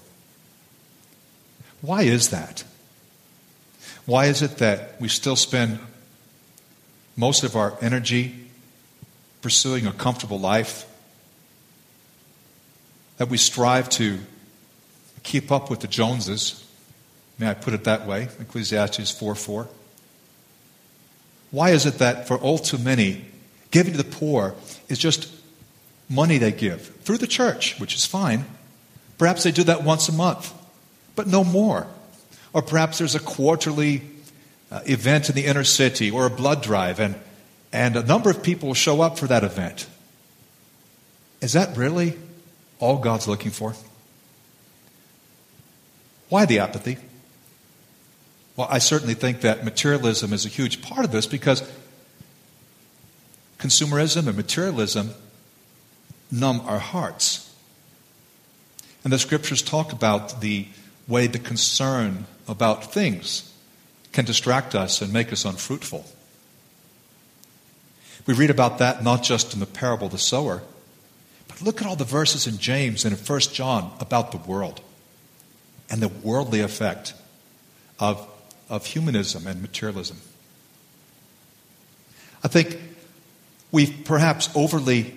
Why 1.82 2.04
is 2.04 2.30
that? 2.30 2.64
Why 4.06 4.26
is 4.26 4.42
it 4.42 4.58
that 4.58 5.00
we 5.00 5.10
still 5.10 5.36
spend 5.36 5.80
most 7.16 7.44
of 7.44 7.56
our 7.56 7.78
energy 7.82 8.44
pursuing 9.42 9.86
a 9.86 9.92
comfortable 9.92 10.40
life 10.40 10.86
that 13.18 13.30
we 13.30 13.38
strive 13.38 13.90
to 13.90 14.20
keep 15.22 15.52
up 15.52 15.70
with 15.70 15.82
the 15.82 15.88
Joneses. 15.88 16.66
May 17.38 17.50
I 17.50 17.54
put 17.54 17.74
it 17.74 17.84
that 17.84 18.08
way? 18.08 18.30
Ecclesiastes 18.40 19.12
4 19.12 19.36
4. 19.36 19.68
Why 21.54 21.70
is 21.70 21.86
it 21.86 22.00
that 22.00 22.28
for 22.28 22.36
all 22.36 22.58
too 22.58 22.80
many, 22.80 23.26
giving 23.70 23.92
to 23.92 23.98
the 23.98 24.04
poor 24.04 24.56
is 24.90 24.98
just 24.98 25.32
money 26.10 26.40
they 26.40 26.52
give 26.52 26.82
through 27.04 27.20
the 27.20 27.28
church, 27.28 27.80
which 27.80 27.94
is 27.94 28.08
fine? 28.08 28.46
Perhaps 29.20 29.44
they 29.44 29.52
do 29.52 29.64
that 29.66 29.84
once 29.84 30.10
a 30.10 30.14
month, 30.14 30.52
but 31.16 31.28
no 31.28 31.44
more. 31.44 31.86
Or 32.54 32.64
perhaps 32.64 32.98
there's 32.98 33.14
a 33.14 33.20
quarterly 33.20 34.02
uh, 34.72 34.82
event 34.88 35.30
in 35.30 35.36
the 35.36 35.46
inner 35.46 35.64
city 35.64 36.10
or 36.10 36.26
a 36.26 36.32
blood 36.32 36.64
drive, 36.64 37.00
and, 37.00 37.14
and 37.72 37.96
a 37.96 38.04
number 38.04 38.32
of 38.32 38.42
people 38.42 38.74
show 38.74 39.02
up 39.02 39.20
for 39.20 39.28
that 39.28 39.44
event. 39.44 39.86
Is 41.40 41.54
that 41.54 41.78
really 41.78 42.18
all 42.80 42.98
God's 42.98 43.28
looking 43.28 43.52
for? 43.52 43.76
Why 46.30 46.46
the 46.46 46.58
apathy? 46.58 46.98
Well, 48.56 48.68
I 48.70 48.78
certainly 48.78 49.16
think 49.16 49.42
that 49.42 49.66
materialism 49.66 50.32
is 50.34 50.46
a 50.46 50.50
huge 50.50 50.82
part 50.82 51.06
of 51.06 51.12
this 51.12 51.26
because 51.26 51.64
consumerism 53.58 54.28
and 54.28 54.38
materialism 54.38 55.12
numb 56.32 56.62
our 56.66 56.80
hearts. 56.80 57.52
And 59.04 59.12
the 59.12 59.20
scriptures 59.20 59.62
talk 59.62 59.92
about 59.92 60.42
the 60.42 60.68
way 61.08 61.28
the 61.28 61.40
concern 61.40 62.26
about 62.48 62.94
things 62.94 63.52
can 64.12 64.26
distract 64.26 64.76
us 64.76 65.02
and 65.02 65.12
make 65.12 65.34
us 65.34 65.46
unfruitful. 65.46 66.06
We 68.26 68.34
read 68.34 68.50
about 68.50 68.78
that 68.78 69.04
not 69.04 69.24
just 69.24 69.54
in 69.54 69.60
the 69.60 69.66
parable 69.66 70.06
of 70.06 70.14
the 70.14 70.18
sower, 70.18 70.62
but 71.48 71.62
look 71.62 71.82
at 71.82 71.88
all 71.88 71.96
the 71.96 72.06
verses 72.06 72.48
in 72.48 72.58
James 72.58 73.04
and 73.04 73.18
in 73.18 73.24
1 73.24 73.40
John 73.52 73.92
about 74.00 74.32
the 74.32 74.38
world 74.38 74.82
and 75.90 76.02
the 76.02 76.08
worldly 76.08 76.62
effect 76.62 77.14
of, 78.00 78.28
of 78.74 78.88
humanism 78.88 79.46
and 79.46 79.62
materialism. 79.62 80.18
I 82.44 82.48
think 82.48 82.80
we've 83.72 84.04
perhaps 84.04 84.50
overly 84.56 85.14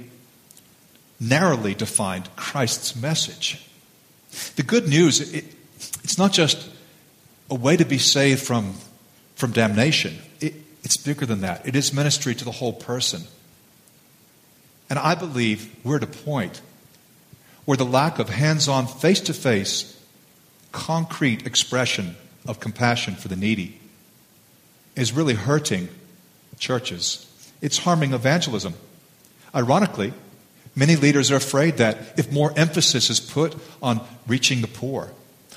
narrowly 1.18 1.74
defined 1.74 2.28
Christ's 2.36 2.94
message. 2.94 3.66
The 4.56 4.62
good 4.62 4.86
news, 4.86 5.32
it, 5.32 5.46
it's 6.04 6.18
not 6.18 6.34
just 6.34 6.68
a 7.48 7.54
way 7.54 7.78
to 7.78 7.86
be 7.86 7.96
saved 7.96 8.42
from, 8.42 8.74
from 9.36 9.52
damnation, 9.52 10.18
it, 10.38 10.52
it's 10.84 10.98
bigger 10.98 11.24
than 11.24 11.40
that. 11.40 11.66
It 11.66 11.74
is 11.74 11.94
ministry 11.94 12.34
to 12.34 12.44
the 12.44 12.52
whole 12.52 12.74
person. 12.74 13.22
And 14.90 14.98
I 14.98 15.14
believe 15.14 15.74
we're 15.82 15.96
at 15.96 16.02
a 16.02 16.06
point 16.06 16.60
where 17.64 17.78
the 17.78 17.86
lack 17.86 18.18
of 18.18 18.28
hands 18.28 18.68
on, 18.68 18.86
face 18.86 19.20
to 19.20 19.32
face, 19.32 19.98
concrete 20.72 21.46
expression 21.46 22.16
of 22.48 22.60
compassion 22.60 23.14
for 23.14 23.28
the 23.28 23.36
needy 23.36 23.80
is 24.94 25.12
really 25.12 25.34
hurting 25.34 25.88
churches. 26.58 27.26
It's 27.60 27.78
harming 27.78 28.12
evangelism. 28.12 28.74
Ironically, 29.54 30.12
many 30.74 30.96
leaders 30.96 31.30
are 31.30 31.36
afraid 31.36 31.76
that 31.78 32.18
if 32.18 32.32
more 32.32 32.52
emphasis 32.56 33.10
is 33.10 33.20
put 33.20 33.56
on 33.82 34.00
reaching 34.26 34.60
the 34.60 34.68
poor 34.68 35.12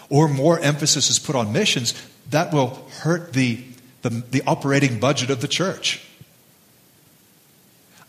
or 0.10 0.28
more 0.28 0.60
emphasis 0.60 1.10
is 1.10 1.20
put 1.20 1.36
on 1.36 1.54
missions, 1.54 1.94
that 2.32 2.54
will 2.54 2.88
hurt 3.02 3.34
the, 3.34 3.64
the, 4.02 4.10
the 4.10 4.42
operating 4.46 5.00
budget 5.00 5.30
of 5.30 5.42
the 5.42 5.48
church. 5.48 6.06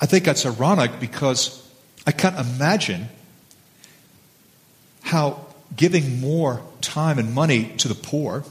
I 0.00 0.06
think 0.06 0.24
that's 0.24 0.46
ironic 0.46 0.98
because 0.98 1.66
I 2.06 2.12
can't 2.12 2.38
imagine 2.38 3.08
how 5.02 5.46
giving 5.76 6.20
more 6.20 6.62
time 6.80 7.18
and 7.18 7.34
money 7.34 7.72
to 7.78 7.88
the 7.88 7.94
poor, 7.94 8.44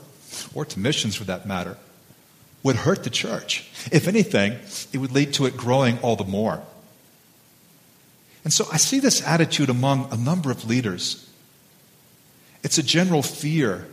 or 0.53 0.65
to 0.65 0.79
missions 0.79 1.15
for 1.15 1.23
that 1.25 1.45
matter, 1.45 1.77
would 2.63 2.75
hurt 2.75 3.03
the 3.03 3.09
church. 3.09 3.69
If 3.91 4.07
anything, 4.07 4.53
it 4.91 4.97
would 4.97 5.11
lead 5.11 5.33
to 5.35 5.45
it 5.45 5.55
growing 5.55 5.99
all 5.99 6.15
the 6.15 6.23
more. 6.23 6.61
And 8.43 8.53
so 8.53 8.65
I 8.71 8.77
see 8.77 8.99
this 8.99 9.25
attitude 9.25 9.69
among 9.69 10.11
a 10.11 10.17
number 10.17 10.51
of 10.51 10.65
leaders. 10.65 11.29
It's 12.63 12.77
a 12.77 12.83
general 12.83 13.21
fear 13.21 13.87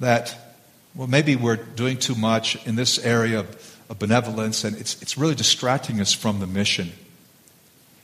that, 0.00 0.56
well, 0.94 1.08
maybe 1.08 1.36
we're 1.36 1.56
doing 1.56 1.98
too 1.98 2.14
much 2.14 2.64
in 2.66 2.76
this 2.76 2.98
area 2.98 3.40
of, 3.40 3.80
of 3.88 3.98
benevolence 3.98 4.64
and 4.64 4.76
it's, 4.76 5.00
it's 5.02 5.18
really 5.18 5.34
distracting 5.34 6.00
us 6.00 6.12
from 6.12 6.40
the 6.40 6.46
mission. 6.46 6.92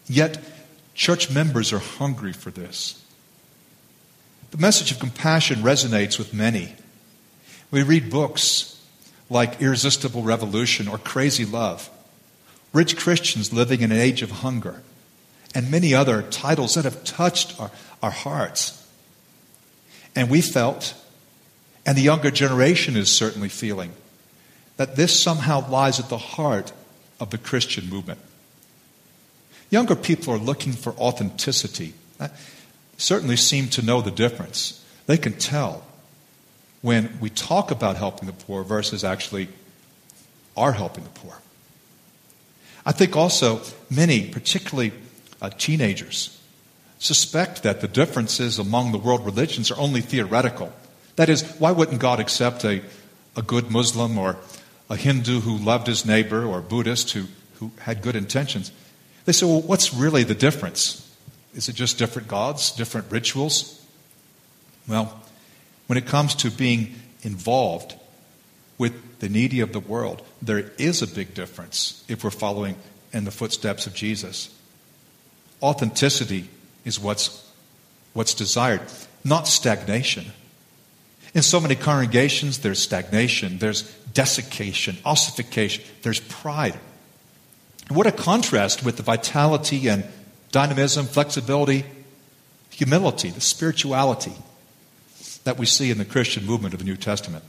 Yet, 0.06 0.38
church 0.94 1.30
members 1.30 1.72
are 1.72 1.78
hungry 1.78 2.32
for 2.32 2.50
this. 2.50 3.02
The 4.50 4.58
message 4.58 4.90
of 4.90 4.98
compassion 4.98 5.58
resonates 5.60 6.18
with 6.18 6.32
many. 6.32 6.74
We 7.70 7.82
read 7.82 8.10
books 8.10 8.80
like 9.28 9.60
Irresistible 9.60 10.22
Revolution 10.22 10.88
or 10.88 10.98
Crazy 10.98 11.44
Love, 11.44 11.90
Rich 12.72 12.96
Christians 12.96 13.52
Living 13.52 13.82
in 13.82 13.92
an 13.92 13.98
Age 13.98 14.22
of 14.22 14.30
Hunger, 14.30 14.82
and 15.54 15.70
many 15.70 15.94
other 15.94 16.22
titles 16.22 16.74
that 16.74 16.84
have 16.84 17.04
touched 17.04 17.60
our, 17.60 17.70
our 18.02 18.10
hearts. 18.10 18.86
And 20.14 20.30
we 20.30 20.40
felt, 20.40 20.94
and 21.84 21.96
the 21.96 22.02
younger 22.02 22.30
generation 22.30 22.96
is 22.96 23.14
certainly 23.14 23.48
feeling, 23.48 23.92
that 24.76 24.96
this 24.96 25.18
somehow 25.18 25.68
lies 25.68 26.00
at 26.00 26.08
the 26.08 26.18
heart 26.18 26.72
of 27.20 27.30
the 27.30 27.38
Christian 27.38 27.88
movement. 27.90 28.20
Younger 29.70 29.96
people 29.96 30.32
are 30.32 30.38
looking 30.38 30.72
for 30.72 30.92
authenticity 30.94 31.94
certainly 32.96 33.36
seem 33.36 33.68
to 33.68 33.82
know 33.82 34.00
the 34.00 34.10
difference. 34.10 34.84
They 35.06 35.18
can 35.18 35.34
tell 35.34 35.84
when 36.82 37.18
we 37.20 37.30
talk 37.30 37.70
about 37.70 37.96
helping 37.96 38.26
the 38.26 38.32
poor 38.32 38.62
versus 38.62 39.04
actually 39.04 39.48
are 40.56 40.72
helping 40.72 41.04
the 41.04 41.10
poor. 41.10 41.38
I 42.86 42.92
think 42.92 43.16
also 43.16 43.60
many, 43.90 44.28
particularly 44.28 44.92
uh, 45.42 45.50
teenagers, 45.50 46.40
suspect 46.98 47.62
that 47.62 47.80
the 47.80 47.88
differences 47.88 48.58
among 48.58 48.92
the 48.92 48.98
world 48.98 49.24
religions 49.24 49.70
are 49.70 49.78
only 49.78 50.00
theoretical. 50.00 50.72
That 51.16 51.28
is, 51.28 51.42
why 51.58 51.72
wouldn't 51.72 52.00
God 52.00 52.20
accept 52.20 52.64
a, 52.64 52.82
a 53.36 53.42
good 53.42 53.70
Muslim 53.70 54.18
or 54.18 54.36
a 54.90 54.96
Hindu 54.96 55.40
who 55.40 55.56
loved 55.58 55.86
his 55.86 56.06
neighbor 56.06 56.44
or 56.44 56.58
a 56.58 56.62
Buddhist 56.62 57.10
who, 57.12 57.26
who 57.54 57.70
had 57.80 58.02
good 58.02 58.16
intentions? 58.16 58.72
They 59.24 59.32
say, 59.32 59.46
well, 59.46 59.60
what's 59.60 59.92
really 59.92 60.24
the 60.24 60.34
difference? 60.34 61.04
Is 61.54 61.68
it 61.68 61.74
just 61.74 61.98
different 61.98 62.28
gods, 62.28 62.70
different 62.70 63.10
rituals? 63.10 63.84
Well, 64.86 65.20
when 65.88 65.98
it 65.98 66.06
comes 66.06 66.34
to 66.36 66.50
being 66.50 66.94
involved 67.22 67.94
with 68.76 69.18
the 69.18 69.28
needy 69.28 69.60
of 69.60 69.72
the 69.72 69.80
world, 69.80 70.22
there 70.40 70.70
is 70.78 71.02
a 71.02 71.06
big 71.06 71.34
difference 71.34 72.04
if 72.08 72.22
we're 72.22 72.30
following 72.30 72.76
in 73.12 73.24
the 73.24 73.30
footsteps 73.30 73.86
of 73.86 73.94
Jesus. 73.94 74.54
Authenticity 75.62 76.48
is 76.84 77.00
what's, 77.00 77.50
what's 78.12 78.34
desired, 78.34 78.82
not 79.24 79.48
stagnation. 79.48 80.26
In 81.34 81.42
so 81.42 81.58
many 81.58 81.74
congregations, 81.74 82.58
there's 82.58 82.80
stagnation, 82.80 83.58
there's 83.58 83.82
desiccation, 84.12 84.98
ossification, 85.06 85.82
there's 86.02 86.20
pride. 86.20 86.78
What 87.88 88.06
a 88.06 88.12
contrast 88.12 88.84
with 88.84 88.98
the 88.98 89.02
vitality 89.02 89.88
and 89.88 90.04
dynamism, 90.52 91.06
flexibility, 91.06 91.86
humility, 92.70 93.30
the 93.30 93.40
spirituality 93.40 94.34
that 95.48 95.56
we 95.56 95.64
see 95.64 95.90
in 95.90 95.96
the 95.96 96.04
Christian 96.04 96.44
movement 96.44 96.74
of 96.74 96.78
the 96.78 96.84
New 96.84 96.98
Testament. 96.98 97.42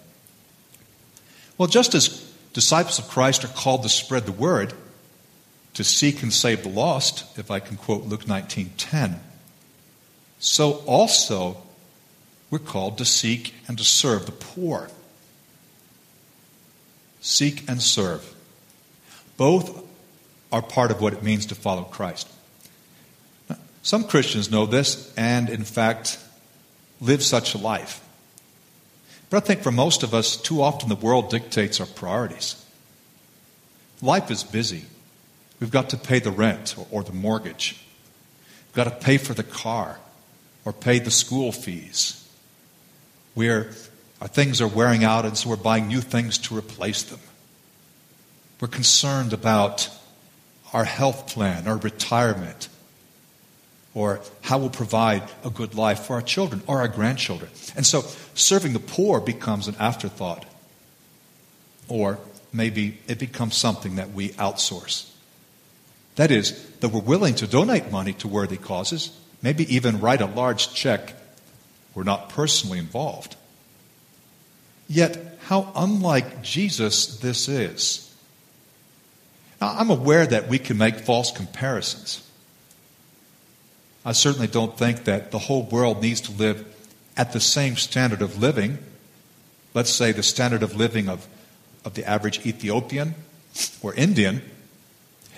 Well, 1.57 1.67
just 1.67 1.93
as 1.93 2.07
disciples 2.53 2.97
of 2.97 3.09
Christ 3.09 3.43
are 3.43 3.49
called 3.49 3.83
to 3.83 3.89
spread 3.89 4.25
the 4.25 4.31
word, 4.31 4.71
to 5.73 5.83
seek 5.83 6.23
and 6.23 6.33
save 6.33 6.63
the 6.63 6.69
lost, 6.69 7.25
if 7.37 7.51
I 7.51 7.59
can 7.59 7.75
quote 7.75 8.05
Luke 8.05 8.25
19:10, 8.25 9.19
so 10.39 10.75
also 10.85 11.61
we're 12.49 12.59
called 12.59 12.97
to 12.99 13.03
seek 13.03 13.53
and 13.67 13.77
to 13.77 13.83
serve 13.83 14.25
the 14.25 14.31
poor. 14.31 14.89
Seek 17.19 17.67
and 17.67 17.81
serve. 17.81 18.33
Both 19.35 19.83
are 20.53 20.61
part 20.61 20.89
of 20.89 21.01
what 21.01 21.11
it 21.11 21.21
means 21.21 21.45
to 21.47 21.55
follow 21.55 21.83
Christ. 21.83 22.29
Some 23.83 24.05
Christians 24.05 24.49
know 24.49 24.65
this 24.65 25.11
and, 25.17 25.49
in 25.49 25.65
fact, 25.65 26.17
live 27.01 27.23
such 27.23 27.53
a 27.53 27.57
life. 27.57 28.03
But 29.29 29.43
I 29.43 29.45
think 29.45 29.61
for 29.61 29.71
most 29.71 30.03
of 30.03 30.13
us, 30.13 30.35
too 30.35 30.61
often 30.61 30.89
the 30.89 30.95
world 30.95 31.29
dictates 31.29 31.79
our 31.79 31.85
priorities. 31.85 32.63
Life 34.01 34.31
is 34.31 34.43
busy. 34.43 34.85
We've 35.59 35.71
got 35.71 35.89
to 35.91 35.97
pay 35.97 36.19
the 36.19 36.31
rent 36.31 36.75
or, 36.77 36.87
or 36.89 37.03
the 37.03 37.13
mortgage. 37.13 37.83
We've 38.67 38.75
got 38.75 38.85
to 38.85 39.05
pay 39.05 39.17
for 39.17 39.33
the 39.33 39.43
car 39.43 39.99
or 40.65 40.73
pay 40.73 40.99
the 40.99 41.11
school 41.11 41.51
fees. 41.51 42.27
We're, 43.35 43.71
our 44.21 44.27
things 44.27 44.61
are 44.61 44.67
wearing 44.67 45.03
out, 45.03 45.25
and 45.25 45.37
so 45.37 45.49
we're 45.49 45.57
buying 45.57 45.87
new 45.87 46.01
things 46.01 46.37
to 46.39 46.57
replace 46.57 47.03
them. 47.03 47.19
We're 48.59 48.67
concerned 48.67 49.31
about 49.31 49.89
our 50.73 50.85
health 50.85 51.27
plan, 51.27 51.67
our 51.67 51.77
retirement, 51.77 52.67
or 53.93 54.21
how 54.41 54.57
we'll 54.57 54.69
provide 54.69 55.23
a 55.43 55.49
good 55.49 55.75
life 55.75 56.01
for 56.01 56.13
our 56.13 56.21
children 56.21 56.61
or 56.67 56.79
our 56.79 56.87
grandchildren. 56.87 57.49
And 57.75 57.85
so 57.85 58.01
serving 58.33 58.73
the 58.73 58.79
poor 58.79 59.19
becomes 59.19 59.67
an 59.67 59.75
afterthought. 59.79 60.45
Or 61.87 62.19
maybe 62.53 62.99
it 63.07 63.19
becomes 63.19 63.55
something 63.55 63.95
that 63.95 64.11
we 64.11 64.29
outsource. 64.29 65.09
That 66.15 66.31
is, 66.31 66.67
that 66.81 66.89
we're 66.89 67.01
willing 67.01 67.35
to 67.35 67.47
donate 67.47 67.91
money 67.91 68.13
to 68.13 68.27
worthy 68.27 68.57
causes, 68.57 69.17
maybe 69.41 69.73
even 69.73 69.99
write 69.99 70.21
a 70.21 70.25
large 70.25 70.73
check. 70.73 71.13
We're 71.95 72.03
not 72.03 72.29
personally 72.29 72.77
involved. 72.77 73.35
Yet, 74.87 75.37
how 75.43 75.71
unlike 75.75 76.43
Jesus 76.43 77.17
this 77.17 77.47
is. 77.47 78.13
Now, 79.61 79.75
I'm 79.77 79.89
aware 79.89 80.25
that 80.25 80.47
we 80.47 80.59
can 80.59 80.77
make 80.77 80.95
false 80.95 81.31
comparisons. 81.31 82.21
I 84.05 84.13
certainly 84.13 84.47
don't 84.47 84.77
think 84.77 85.03
that 85.03 85.31
the 85.31 85.39
whole 85.39 85.63
world 85.63 86.01
needs 86.01 86.21
to 86.21 86.31
live 86.31 86.65
at 87.17 87.33
the 87.33 87.39
same 87.39 87.75
standard 87.75 88.21
of 88.21 88.39
living. 88.39 88.77
Let's 89.73 89.89
say 89.89 90.11
the 90.11 90.23
standard 90.23 90.63
of 90.63 90.75
living 90.75 91.09
of, 91.09 91.27
of 91.83 91.95
the 91.95 92.05
average 92.05 92.45
Ethiopian 92.45 93.15
or 93.81 93.93
Indian. 93.93 94.41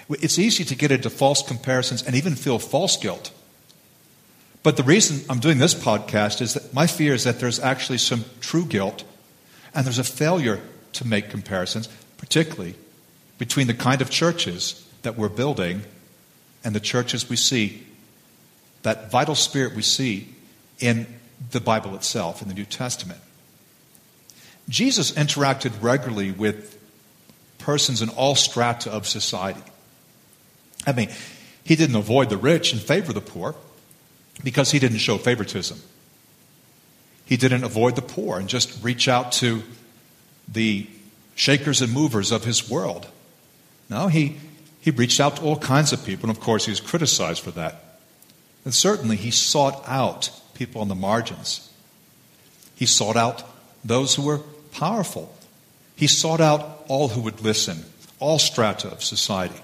It's 0.10 0.38
easy 0.38 0.64
to 0.66 0.76
get 0.76 0.92
into 0.92 1.10
false 1.10 1.42
comparisons 1.42 2.04
and 2.04 2.16
even 2.16 2.36
feel 2.36 2.60
false 2.60 2.98
guilt. 2.98 3.32
But 4.64 4.78
the 4.78 4.84
reason 4.84 5.26
I'm 5.30 5.40
doing 5.40 5.58
this 5.58 5.74
podcast 5.74 6.42
is 6.42 6.54
that 6.54 6.74
my 6.74 6.86
fear 6.86 7.14
is 7.16 7.24
that 7.24 7.40
there's 7.40 7.60
actually 7.60 7.98
some 7.98 8.26
true 8.42 8.66
guilt 8.66 9.04
and 9.74 9.86
there's 9.86 10.00
a 10.00 10.04
failure 10.04 10.62
to 10.94 11.08
make 11.08 11.30
comparisons, 11.30 11.88
particularly 12.18 12.76
between 13.40 13.66
the 13.66 13.74
kind 13.74 14.02
of 14.02 14.12
churches 14.12 14.88
that 15.02 15.18
we're 15.18 15.30
building 15.30 15.82
and 16.64 16.76
the 16.76 16.80
churches 16.80 17.28
we 17.28 17.36
see 17.36 17.88
that 18.84 19.12
vital 19.12 19.36
spirit 19.36 19.76
we 19.76 19.82
see 19.82 20.30
in 20.80 21.08
the 21.52 21.60
Bible 21.60 21.96
itself, 21.96 22.42
in 22.42 22.48
the 22.48 22.54
New 22.54 22.66
Testament. 22.66 23.20
Jesus 24.70 25.12
interacted 25.12 25.74
regularly 25.82 26.32
with 26.32 26.78
persons 27.58 28.02
in 28.02 28.10
all 28.10 28.36
strata 28.36 28.92
of 28.92 29.08
society. 29.08 29.62
I 30.86 30.94
mean, 30.94 31.10
he 31.64 31.76
didn't 31.76 31.96
avoid 31.96 32.30
the 32.30 32.38
rich 32.38 32.74
and 32.74 32.82
favor 32.82 33.14
the 33.14 33.22
poor 33.22 33.56
because 34.44 34.72
he 34.72 34.80
didn't 34.80 34.98
show 34.98 35.18
favoritism. 35.18 35.80
He 37.26 37.38
didn't 37.38 37.64
avoid 37.64 37.96
the 37.96 38.02
poor 38.02 38.40
and 38.40 38.50
just 38.50 38.84
reach 38.84 39.08
out 39.08 39.32
to 39.34 39.62
the 40.48 40.88
shakers 41.36 41.82
and 41.82 41.94
movers 41.94 42.32
of 42.32 42.44
his 42.44 42.70
world. 42.70 43.08
No, 43.90 44.08
he, 44.08 44.38
he 44.80 44.92
reached 44.92 45.20
out 45.20 45.38
to 45.38 45.44
all 45.44 45.58
kinds 45.58 45.94
of 45.94 46.04
people, 46.06 46.30
and 46.30 46.38
of 46.38 46.44
course, 46.44 46.66
he 46.66 46.72
was 46.72 46.80
criticized 46.80 47.42
for 47.44 47.52
that. 47.52 47.91
And 48.64 48.74
certainly, 48.74 49.16
he 49.16 49.32
sought 49.32 49.84
out 49.88 50.30
people 50.54 50.82
on 50.82 50.88
the 50.88 50.96
margins. 50.96 51.72
He 52.76 52.86
sought 52.86 53.18
out 53.18 53.44
those 53.84 54.16
who 54.16 54.24
were 54.24 54.40
powerful. 54.72 55.36
He 55.96 56.08
sought 56.08 56.42
out 56.42 56.84
all 56.88 57.10
who 57.10 57.22
would 57.22 57.42
listen, 57.42 57.86
all 58.20 58.40
strata 58.40 58.88
of 58.88 59.04
society. 59.04 59.62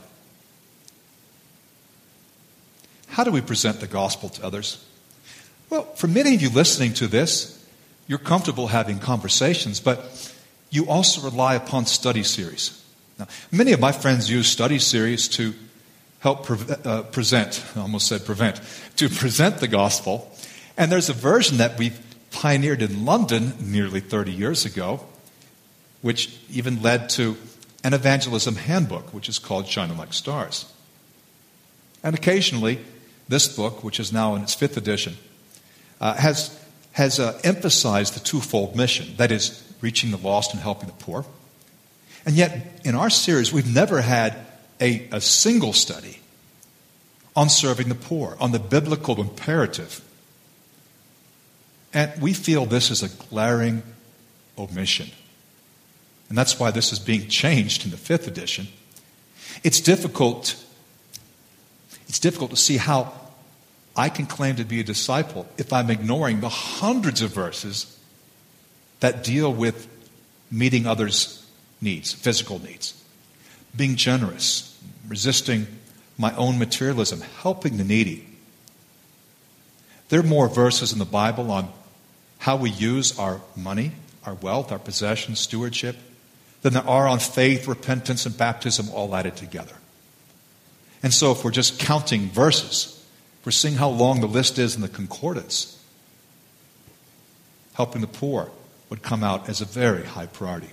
How 3.07 3.23
do 3.23 3.31
we 3.31 3.41
present 3.41 3.79
the 3.79 3.88
gospel 3.88 4.29
to 4.29 4.45
others? 4.45 4.83
Well, 5.69 5.83
for 5.95 6.07
many 6.07 6.36
of 6.36 6.41
you 6.41 6.49
listening 6.49 6.93
to 6.95 7.07
this, 7.07 7.65
you're 8.07 8.19
comfortable 8.19 8.67
having 8.67 8.99
conversations, 8.99 9.79
but 9.79 10.33
you 10.69 10.88
also 10.88 11.21
rely 11.21 11.55
upon 11.55 11.86
study 11.86 12.23
series. 12.23 12.83
Now, 13.19 13.27
many 13.51 13.71
of 13.73 13.79
my 13.79 13.91
friends 13.91 14.29
use 14.29 14.47
study 14.47 14.79
series 14.79 15.27
to 15.29 15.53
help 16.19 16.45
pre- 16.45 16.75
uh, 16.84 17.03
present, 17.03 17.63
I 17.75 17.82
almost 17.82 18.08
said 18.08 18.25
prevent, 18.25 18.62
to 18.97 19.10
present 19.10 19.58
the 19.58 19.67
gospel. 19.67 20.32
And 20.77 20.91
there's 20.91 21.10
a 21.10 21.13
version 21.13 21.58
that 21.58 21.77
we 21.77 21.91
pioneered 22.32 22.82
in 22.82 23.06
London 23.06 23.53
nearly 23.60 23.99
30 23.99 24.32
years 24.32 24.65
ago, 24.65 25.01
which 26.01 26.38
even 26.51 26.82
led 26.82 27.10
to 27.10 27.38
an 27.84 27.93
evangelism 27.93 28.56
handbook, 28.56 29.13
which 29.13 29.30
is 29.30 29.39
called 29.39 29.67
Shining 29.67 29.97
Like 29.97 30.13
Stars. 30.13 30.71
And 32.03 32.15
occasionally, 32.15 32.80
this 33.27 33.47
book, 33.47 33.84
which 33.84 33.99
is 33.99 34.13
now 34.13 34.36
in 34.36 34.41
its 34.41 34.53
fifth 34.53 34.77
edition, 34.77 35.17
uh, 35.99 36.13
has, 36.15 36.58
has 36.93 37.19
uh, 37.19 37.39
emphasized 37.43 38.15
the 38.15 38.19
twofold 38.19 38.75
mission 38.75 39.15
that 39.17 39.32
is, 39.32 39.63
reaching 39.82 40.10
the 40.12 40.17
lost 40.17 40.53
and 40.53 40.62
helping 40.62 40.88
the 40.88 40.95
poor. 40.95 41.23
And 42.25 42.36
yet, 42.36 42.82
in 42.84 42.95
our 42.95 43.10
series, 43.10 43.53
we've 43.53 43.71
never 43.73 44.01
had 44.01 44.36
a, 44.79 45.07
a 45.11 45.21
single 45.21 45.73
study 45.73 46.19
on 47.35 47.49
serving 47.49 47.89
the 47.89 47.95
poor, 47.95 48.35
on 48.39 48.51
the 48.51 48.59
biblical 48.59 49.21
imperative. 49.21 50.01
And 51.93 52.11
we 52.21 52.33
feel 52.33 52.65
this 52.65 52.89
is 52.89 53.03
a 53.03 53.09
glaring 53.09 53.83
omission. 54.57 55.09
And 56.29 56.37
that's 56.37 56.59
why 56.59 56.71
this 56.71 56.91
is 56.91 56.99
being 56.99 57.27
changed 57.27 57.85
in 57.85 57.91
the 57.91 57.97
fifth 57.97 58.27
edition. 58.27 58.67
It's 59.63 59.79
difficult, 59.79 60.63
it's 62.07 62.19
difficult 62.19 62.51
to 62.51 62.57
see 62.57 62.77
how 62.77 63.13
I 63.95 64.09
can 64.09 64.25
claim 64.25 64.55
to 64.57 64.65
be 64.65 64.79
a 64.79 64.83
disciple 64.83 65.47
if 65.57 65.71
I'm 65.71 65.89
ignoring 65.89 66.41
the 66.41 66.49
hundreds 66.49 67.21
of 67.21 67.31
verses 67.31 67.97
that 68.99 69.23
deal 69.23 69.53
with 69.53 69.87
meeting 70.51 70.85
others' 70.85 71.45
needs, 71.81 72.13
physical 72.13 72.59
needs, 72.59 73.01
being 73.75 73.95
generous, 73.95 74.66
resisting 75.07 75.67
my 76.17 76.35
own 76.35 76.59
materialism, 76.59 77.21
helping 77.41 77.77
the 77.77 77.83
needy. 77.83 78.27
There 80.09 80.19
are 80.19 80.23
more 80.23 80.47
verses 80.47 80.93
in 80.93 80.99
the 80.99 81.05
Bible 81.05 81.51
on 81.51 81.71
how 82.39 82.55
we 82.55 82.69
use 82.69 83.17
our 83.19 83.41
money, 83.55 83.91
our 84.25 84.35
wealth, 84.35 84.71
our 84.71 84.79
possessions, 84.79 85.39
stewardship, 85.39 85.95
than 86.61 86.73
there 86.73 86.87
are 86.87 87.07
on 87.07 87.19
faith, 87.19 87.67
repentance, 87.67 88.25
and 88.25 88.37
baptism 88.37 88.89
all 88.91 89.15
added 89.15 89.35
together. 89.35 89.75
And 91.03 91.13
so, 91.13 91.31
if 91.31 91.43
we're 91.43 91.51
just 91.51 91.79
counting 91.79 92.29
verses, 92.29 93.05
we're 93.45 93.51
seeing 93.51 93.75
how 93.75 93.89
long 93.89 94.21
the 94.21 94.27
list 94.27 94.57
is 94.57 94.75
in 94.75 94.81
the 94.81 94.87
concordance. 94.87 95.73
Helping 97.73 98.01
the 98.01 98.07
poor 98.07 98.49
would 98.89 99.03
come 99.03 99.23
out 99.23 99.47
as 99.47 99.61
a 99.61 99.65
very 99.65 100.03
high 100.03 100.25
priority. 100.25 100.69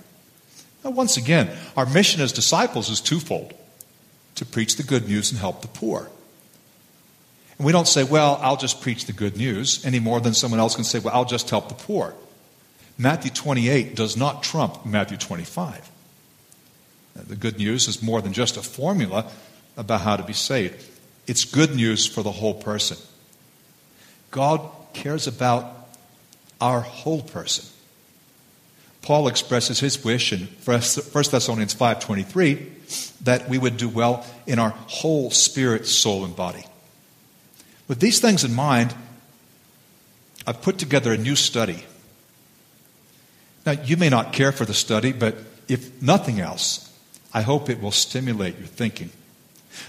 Now, 0.83 0.89
once 0.89 1.17
again, 1.17 1.55
our 1.77 1.85
mission 1.85 2.21
as 2.21 2.31
disciples 2.31 2.89
is 2.89 2.99
twofold 2.99 3.53
to 4.35 4.45
preach 4.45 4.75
the 4.75 4.83
good 4.83 5.07
news 5.07 5.31
and 5.31 5.39
help 5.39 5.61
the 5.61 5.67
poor. 5.67 6.09
And 7.57 7.65
we 7.65 7.71
don't 7.71 7.87
say, 7.87 8.03
well, 8.03 8.37
I'll 8.41 8.57
just 8.57 8.81
preach 8.81 9.05
the 9.05 9.13
good 9.13 9.37
news 9.37 9.83
any 9.85 9.99
more 9.99 10.19
than 10.19 10.33
someone 10.33 10.59
else 10.59 10.75
can 10.75 10.83
say, 10.83 10.99
well, 10.99 11.15
I'll 11.15 11.25
just 11.25 11.49
help 11.49 11.69
the 11.69 11.75
poor. 11.75 12.13
Matthew 12.97 13.31
28 13.31 13.95
does 13.95 14.15
not 14.15 14.43
trump 14.43 14.85
Matthew 14.85 15.17
25. 15.17 15.89
The 17.15 17.35
good 17.35 17.57
news 17.57 17.87
is 17.87 18.01
more 18.03 18.21
than 18.21 18.33
just 18.33 18.57
a 18.57 18.61
formula 18.61 19.29
about 19.77 20.01
how 20.01 20.17
to 20.17 20.23
be 20.23 20.33
saved. 20.33 20.83
It's 21.27 21.45
good 21.45 21.75
news 21.75 22.05
for 22.05 22.23
the 22.23 22.31
whole 22.31 22.53
person. 22.53 22.97
God 24.31 24.61
cares 24.93 25.27
about 25.27 25.89
our 26.59 26.81
whole 26.81 27.21
person. 27.21 27.65
Paul 29.05 29.27
expresses 29.27 29.79
his 29.79 30.03
wish 30.03 30.33
in 30.33 30.47
1 30.65 30.81
Thessalonians 31.31 31.75
5:23 31.75 32.71
that 33.21 33.47
we 33.47 33.59
would 33.59 33.77
do 33.77 33.87
well 33.87 34.25
in 34.47 34.57
our 34.57 34.71
whole 34.87 35.29
spirit, 35.29 35.85
soul 35.85 36.25
and 36.25 36.35
body. 36.35 36.65
With 37.87 37.99
these 37.99 38.19
things 38.19 38.43
in 38.43 38.55
mind, 38.55 38.95
I've 40.47 40.63
put 40.63 40.79
together 40.79 41.13
a 41.13 41.17
new 41.17 41.35
study. 41.35 41.85
Now, 43.63 43.73
you 43.73 43.95
may 43.95 44.09
not 44.09 44.33
care 44.33 44.51
for 44.51 44.65
the 44.65 44.73
study, 44.73 45.11
but 45.11 45.37
if 45.67 46.01
nothing 46.01 46.39
else, 46.39 46.89
I 47.31 47.43
hope 47.43 47.69
it 47.69 47.79
will 47.79 47.91
stimulate 47.91 48.57
your 48.57 48.67
thinking. 48.67 49.11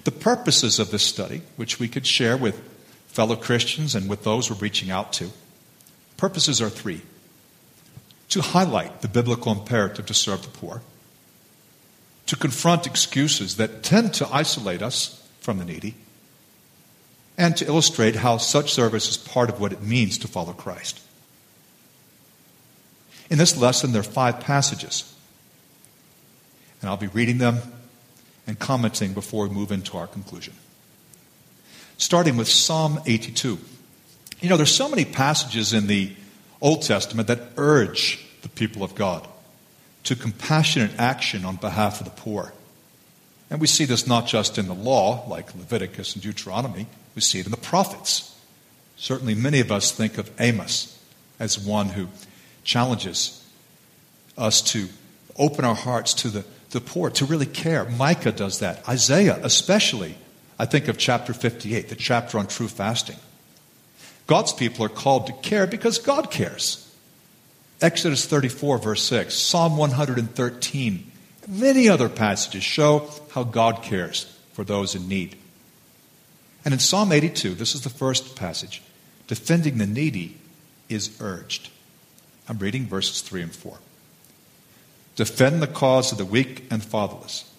The 0.04 0.12
purposes 0.12 0.78
of 0.78 0.90
this 0.90 1.02
study, 1.02 1.40
which 1.56 1.80
we 1.80 1.88
could 1.88 2.06
share 2.06 2.36
with 2.36 2.60
fellow 3.08 3.36
Christians 3.36 3.94
and 3.94 4.10
with 4.10 4.24
those 4.24 4.50
we're 4.50 4.56
reaching 4.56 4.90
out 4.90 5.14
to, 5.14 5.30
purposes 6.18 6.60
are 6.60 6.68
three 6.68 7.00
to 8.28 8.40
highlight 8.40 9.02
the 9.02 9.08
biblical 9.08 9.52
imperative 9.52 10.06
to 10.06 10.14
serve 10.14 10.42
the 10.42 10.48
poor, 10.48 10.82
to 12.26 12.36
confront 12.36 12.86
excuses 12.86 13.56
that 13.56 13.82
tend 13.82 14.12
to 14.14 14.28
isolate 14.32 14.82
us 14.82 15.26
from 15.40 15.58
the 15.58 15.64
needy, 15.64 15.94
and 17.38 17.56
to 17.56 17.66
illustrate 17.66 18.16
how 18.16 18.38
such 18.38 18.72
service 18.72 19.08
is 19.08 19.16
part 19.16 19.48
of 19.48 19.60
what 19.60 19.72
it 19.72 19.82
means 19.82 20.18
to 20.18 20.28
follow 20.28 20.52
Christ. 20.52 21.00
In 23.28 23.38
this 23.38 23.56
lesson, 23.56 23.92
there 23.92 24.00
are 24.00 24.04
five 24.04 24.40
passages, 24.40 25.14
and 26.80 26.88
I'll 26.88 26.96
be 26.96 27.08
reading 27.08 27.38
them 27.38 27.58
and 28.46 28.58
commenting 28.58 29.12
before 29.12 29.46
we 29.46 29.54
move 29.54 29.72
into 29.72 29.96
our 29.96 30.06
conclusion. 30.06 30.54
Starting 31.98 32.36
with 32.36 32.48
Psalm 32.48 33.00
82. 33.06 33.58
You 34.40 34.48
know, 34.48 34.56
there's 34.56 34.74
so 34.74 34.88
many 34.88 35.04
passages 35.04 35.72
in 35.72 35.86
the 35.86 36.12
Old 36.66 36.82
Testament 36.82 37.28
that 37.28 37.40
urge 37.56 38.26
the 38.42 38.48
people 38.48 38.82
of 38.82 38.94
God 38.94 39.26
to 40.04 40.16
compassionate 40.16 40.92
action 40.98 41.44
on 41.44 41.56
behalf 41.56 42.00
of 42.00 42.06
the 42.06 42.20
poor. 42.20 42.52
And 43.50 43.60
we 43.60 43.66
see 43.66 43.84
this 43.84 44.06
not 44.06 44.26
just 44.26 44.58
in 44.58 44.66
the 44.66 44.74
law, 44.74 45.24
like 45.28 45.54
Leviticus 45.54 46.14
and 46.14 46.22
Deuteronomy, 46.22 46.86
we 47.14 47.22
see 47.22 47.38
it 47.38 47.46
in 47.46 47.52
the 47.52 47.56
prophets. 47.56 48.36
Certainly, 48.96 49.36
many 49.36 49.60
of 49.60 49.70
us 49.70 49.92
think 49.92 50.18
of 50.18 50.30
Amos 50.40 50.98
as 51.38 51.58
one 51.58 51.90
who 51.90 52.08
challenges 52.64 53.44
us 54.36 54.60
to 54.62 54.88
open 55.38 55.64
our 55.64 55.74
hearts 55.74 56.14
to 56.14 56.28
the 56.28 56.44
the 56.70 56.80
poor, 56.80 57.10
to 57.10 57.24
really 57.24 57.46
care. 57.46 57.84
Micah 57.84 58.32
does 58.32 58.58
that. 58.58 58.86
Isaiah, 58.88 59.38
especially. 59.42 60.16
I 60.58 60.66
think 60.66 60.88
of 60.88 60.98
chapter 60.98 61.32
58, 61.32 61.88
the 61.88 61.94
chapter 61.94 62.38
on 62.38 62.46
true 62.46 62.68
fasting. 62.68 63.16
God's 64.26 64.52
people 64.52 64.84
are 64.84 64.90
called 64.90 65.26
to 65.26 65.32
care 65.34 65.66
because 65.66 65.98
God 65.98 66.30
cares. 66.30 66.82
Exodus 67.80 68.24
34, 68.24 68.78
verse 68.78 69.02
6, 69.02 69.34
Psalm 69.34 69.76
113, 69.76 71.12
many 71.46 71.88
other 71.88 72.08
passages 72.08 72.64
show 72.64 73.08
how 73.32 73.44
God 73.44 73.82
cares 73.82 74.24
for 74.52 74.64
those 74.64 74.94
in 74.94 75.08
need. 75.08 75.36
And 76.64 76.72
in 76.72 76.80
Psalm 76.80 77.12
82, 77.12 77.54
this 77.54 77.74
is 77.74 77.82
the 77.82 77.90
first 77.90 78.34
passage, 78.34 78.82
defending 79.26 79.78
the 79.78 79.86
needy 79.86 80.38
is 80.88 81.16
urged. 81.20 81.70
I'm 82.48 82.58
reading 82.58 82.86
verses 82.86 83.20
3 83.20 83.42
and 83.42 83.54
4. 83.54 83.78
Defend 85.16 85.62
the 85.62 85.66
cause 85.66 86.12
of 86.12 86.18
the 86.18 86.24
weak 86.24 86.64
and 86.70 86.82
fatherless. 86.82 87.50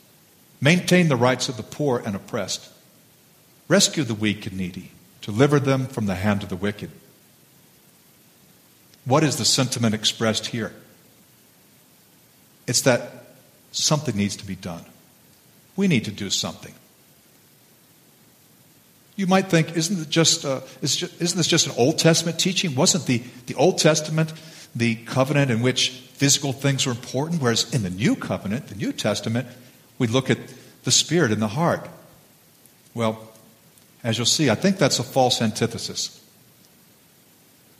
Maintain 0.59 1.07
the 1.07 1.15
rights 1.15 1.47
of 1.49 1.57
the 1.57 1.63
poor 1.63 2.01
and 2.03 2.15
oppressed. 2.15 2.69
Rescue 3.67 4.03
the 4.03 4.13
weak 4.15 4.45
and 4.47 4.57
needy. 4.57 4.91
Deliver 5.27 5.59
them 5.59 5.87
from 5.87 6.05
the 6.05 6.15
hand 6.15 6.41
of 6.41 6.49
the 6.49 6.55
wicked. 6.55 6.89
What 9.03 9.25
is 9.25 9.35
the 9.35 9.43
sentiment 9.43 9.93
expressed 9.93 10.47
here? 10.47 10.71
It's 12.65 12.81
that 12.81 13.11
something 13.73 14.15
needs 14.15 14.37
to 14.37 14.45
be 14.45 14.55
done. 14.55 14.85
We 15.75 15.89
need 15.89 16.05
to 16.05 16.11
do 16.11 16.29
something. 16.29 16.73
You 19.17 19.27
might 19.27 19.49
think, 19.49 19.75
isn't, 19.75 19.99
it 19.99 20.09
just, 20.09 20.45
uh, 20.45 20.61
isn't 20.81 21.37
this 21.37 21.47
just 21.47 21.67
an 21.67 21.73
Old 21.77 21.99
Testament 21.99 22.39
teaching? 22.39 22.73
Wasn't 22.73 23.05
the, 23.05 23.21
the 23.47 23.55
Old 23.55 23.79
Testament 23.79 24.31
the 24.73 24.95
covenant 24.95 25.51
in 25.51 25.61
which 25.61 25.89
physical 25.89 26.53
things 26.53 26.85
were 26.85 26.93
important, 26.93 27.41
whereas 27.41 27.73
in 27.73 27.83
the 27.83 27.89
New 27.89 28.15
Covenant, 28.15 28.67
the 28.67 28.75
New 28.75 28.93
Testament, 28.93 29.47
we 29.99 30.07
look 30.07 30.29
at 30.29 30.37
the 30.85 30.91
Spirit 30.91 31.31
and 31.31 31.41
the 31.41 31.49
heart. 31.49 31.89
Well, 32.93 33.26
as 34.03 34.17
you'll 34.17 34.25
see, 34.25 34.49
I 34.49 34.55
think 34.55 34.77
that's 34.77 34.99
a 34.99 35.03
false 35.03 35.41
antithesis. 35.41 36.23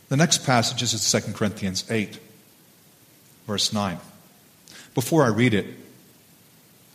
The 0.08 0.16
next 0.16 0.44
passage 0.44 0.82
is 0.82 1.14
in 1.14 1.22
2 1.22 1.32
Corinthians 1.32 1.88
8, 1.90 2.18
verse 3.46 3.72
9. 3.72 3.98
Before 4.94 5.24
I 5.24 5.28
read 5.28 5.54
it, 5.54 5.66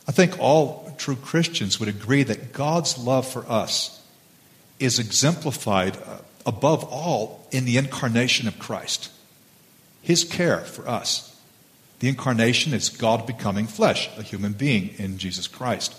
I 0.08 0.12
think 0.12 0.40
all 0.40 0.94
true 0.98 1.16
Christians 1.16 1.80
would 1.80 1.90
agree 1.90 2.24
that 2.24 2.54
God's 2.54 2.98
love 2.98 3.28
for 3.28 3.50
us 3.50 4.02
is 4.80 5.00
exemplified 5.00 5.98
uh, 5.98 6.18
above 6.46 6.84
all 6.84 7.48
in 7.52 7.66
the 7.66 7.78
incarnation 7.78 8.48
of 8.48 8.60
Christ. 8.60 9.12
His 10.02 10.24
care 10.24 10.60
for 10.60 10.88
us. 10.88 11.30
The 12.00 12.10
incarnation 12.10 12.74
is 12.74 12.90
God 12.90 13.26
becoming 13.26 13.66
flesh, 13.66 14.10
a 14.18 14.24
human 14.24 14.54
being 14.54 14.90
in 14.98 15.18
Jesus 15.18 15.48
Christ. 15.48 15.96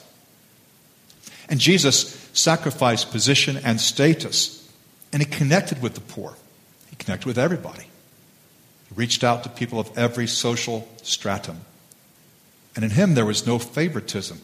And 1.49 1.59
Jesus 1.59 2.24
sacrificed 2.35 3.11
position 3.11 3.57
and 3.57 3.81
status, 3.81 4.70
and 5.12 5.23
he 5.23 5.29
connected 5.29 5.81
with 5.81 5.94
the 5.94 6.01
poor. 6.01 6.35
He 6.90 6.97
connected 6.97 7.27
with 7.27 7.38
everybody. 7.38 7.85
He 8.88 8.94
reached 8.94 9.25
out 9.25 9.42
to 9.44 9.49
people 9.49 9.81
of 9.81 9.97
every 9.97 10.27
social 10.27 10.87
stratum. 11.03 11.61
And 12.77 12.85
in 12.85 12.90
him 12.90 13.14
there 13.14 13.25
was 13.25 13.47
no 13.47 13.59
favoritism. 13.59 14.40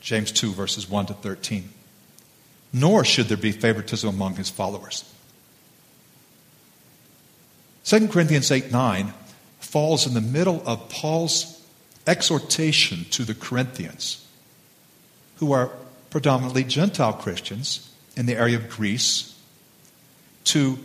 James 0.00 0.30
2, 0.30 0.52
verses 0.52 0.88
1 0.88 1.06
to 1.06 1.14
13. 1.14 1.70
Nor 2.72 3.04
should 3.04 3.26
there 3.26 3.36
be 3.36 3.52
favoritism 3.52 4.08
among 4.08 4.36
his 4.36 4.50
followers. 4.50 5.04
2 7.84 8.08
Corinthians 8.08 8.50
8 8.50 8.70
9 8.70 9.12
falls 9.58 10.06
in 10.06 10.14
the 10.14 10.20
middle 10.20 10.62
of 10.66 10.88
Paul's 10.88 11.60
exhortation 12.06 13.04
to 13.10 13.24
the 13.24 13.34
Corinthians, 13.34 14.26
who 15.36 15.52
are 15.52 15.70
predominantly 16.10 16.64
Gentile 16.64 17.12
Christians 17.12 17.90
in 18.16 18.26
the 18.26 18.36
area 18.36 18.56
of 18.56 18.68
Greece, 18.68 19.38
to 20.44 20.78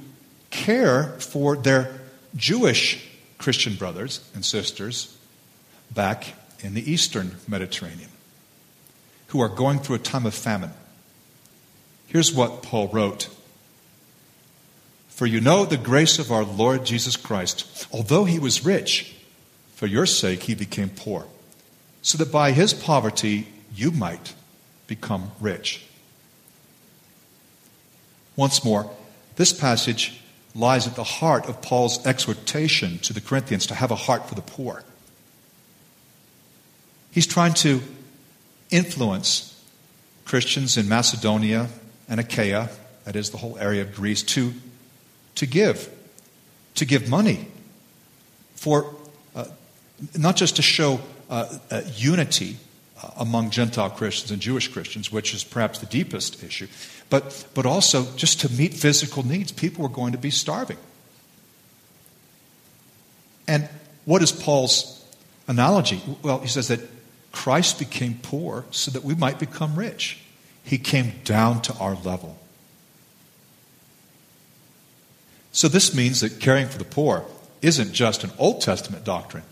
care 0.52 1.06
for 1.20 1.58
their 1.58 2.00
Jewish 2.36 3.04
Christian 3.38 3.76
brothers 3.76 4.28
and 4.34 4.46
sisters 4.46 5.18
back 5.94 6.34
in 6.62 6.74
the 6.74 6.92
eastern 6.92 7.36
Mediterranean 7.48 8.10
who 9.28 9.42
are 9.42 9.50
going 9.50 9.80
through 9.80 9.98
a 9.98 10.00
time 10.00 10.26
of 10.26 10.34
famine. 10.34 10.72
Here's 12.08 12.34
what 12.34 12.64
Paul 12.64 12.88
wrote 12.90 13.30
For 15.10 15.26
you 15.26 15.42
know 15.42 15.66
the 15.66 15.78
grace 15.78 16.20
of 16.20 16.32
our 16.32 16.44
Lord 16.44 16.86
Jesus 16.86 17.16
Christ. 17.16 17.88
Although 17.92 18.26
he 18.26 18.40
was 18.40 18.66
rich, 18.66 19.16
for 19.76 19.88
your 19.88 20.06
sake 20.06 20.44
he 20.44 20.56
became 20.56 20.90
poor, 20.90 21.26
so 22.02 22.18
that 22.18 22.32
by 22.32 22.52
his 22.52 22.74
poverty 22.74 23.48
you 23.76 23.92
might 23.92 24.34
become 24.88 25.32
rich. 25.40 25.86
Once 28.36 28.64
more, 28.64 28.90
this 29.36 29.54
passage 29.54 30.22
lies 30.54 30.88
at 30.88 30.96
the 30.96 31.04
heart 31.04 31.48
of 31.48 31.62
Paul's 31.62 32.06
exhortation 32.06 33.00
to 33.00 33.14
the 33.14 33.22
Corinthians 33.22 33.68
to 33.68 33.76
have 33.76 33.92
a 33.92 33.96
heart 33.96 34.28
for 34.28 34.36
the 34.36 34.42
poor. 34.42 34.84
He's 37.12 37.28
trying 37.28 37.54
to 37.56 37.82
influence 38.72 39.52
Christians 40.26 40.78
in 40.78 40.90
Macedonia 40.90 41.70
and 42.10 42.20
Achaia, 42.20 42.70
that 43.06 43.16
is 43.16 43.30
the 43.30 43.38
whole 43.38 43.58
area 43.58 43.82
of 43.82 43.94
Greece, 43.94 44.24
to, 44.24 44.54
to 45.36 45.46
give, 45.46 45.90
to 46.76 46.86
give 46.86 47.10
money 47.10 47.48
for 48.56 48.94
uh, 49.36 49.46
not 50.18 50.36
just 50.36 50.56
to 50.56 50.62
show 50.62 51.00
uh, 51.30 51.58
uh, 51.70 51.82
unity 51.96 52.58
Uh, 53.06 53.12
among 53.18 53.50
Gentile 53.50 53.90
Christians 53.90 54.32
and 54.32 54.42
Jewish 54.42 54.68
Christians, 54.68 55.12
which 55.12 55.34
is 55.34 55.44
perhaps 55.44 55.80
the 55.80 55.86
deepest 55.86 56.44
issue, 56.44 56.68
but, 57.10 57.46
but 57.54 57.66
also 57.66 58.06
just 58.16 58.42
to 58.42 58.52
meet 58.52 58.74
physical 58.74 59.26
needs. 59.26 59.52
People 59.52 59.84
were 59.84 59.90
going 59.90 60.14
to 60.14 60.18
be 60.18 60.32
starving. 60.32 60.78
And 63.48 63.70
what 64.06 64.22
is 64.22 64.32
Paul's 64.32 65.06
analogy? 65.48 66.02
Well, 66.24 66.40
he 66.40 66.48
says 66.48 66.70
that 66.70 66.80
Christ 67.32 67.80
became 67.80 68.20
poor 68.22 68.66
so 68.72 68.92
that 68.92 69.04
we 69.04 69.14
might 69.14 69.40
become 69.40 69.76
rich. 69.76 70.20
He 70.64 70.78
came 70.78 71.14
down 71.24 71.62
to 71.64 71.74
our 71.76 71.96
level. 71.96 72.40
So, 75.52 75.68
this 75.68 75.96
means 75.96 76.22
that 76.22 76.40
caring 76.40 76.68
for 76.68 76.78
the 76.78 76.86
poor 76.86 77.26
isn't 77.62 77.94
just 77.94 78.24
an 78.24 78.32
Old 78.38 78.62
Testament 78.62 79.04
doctrine, 79.04 79.44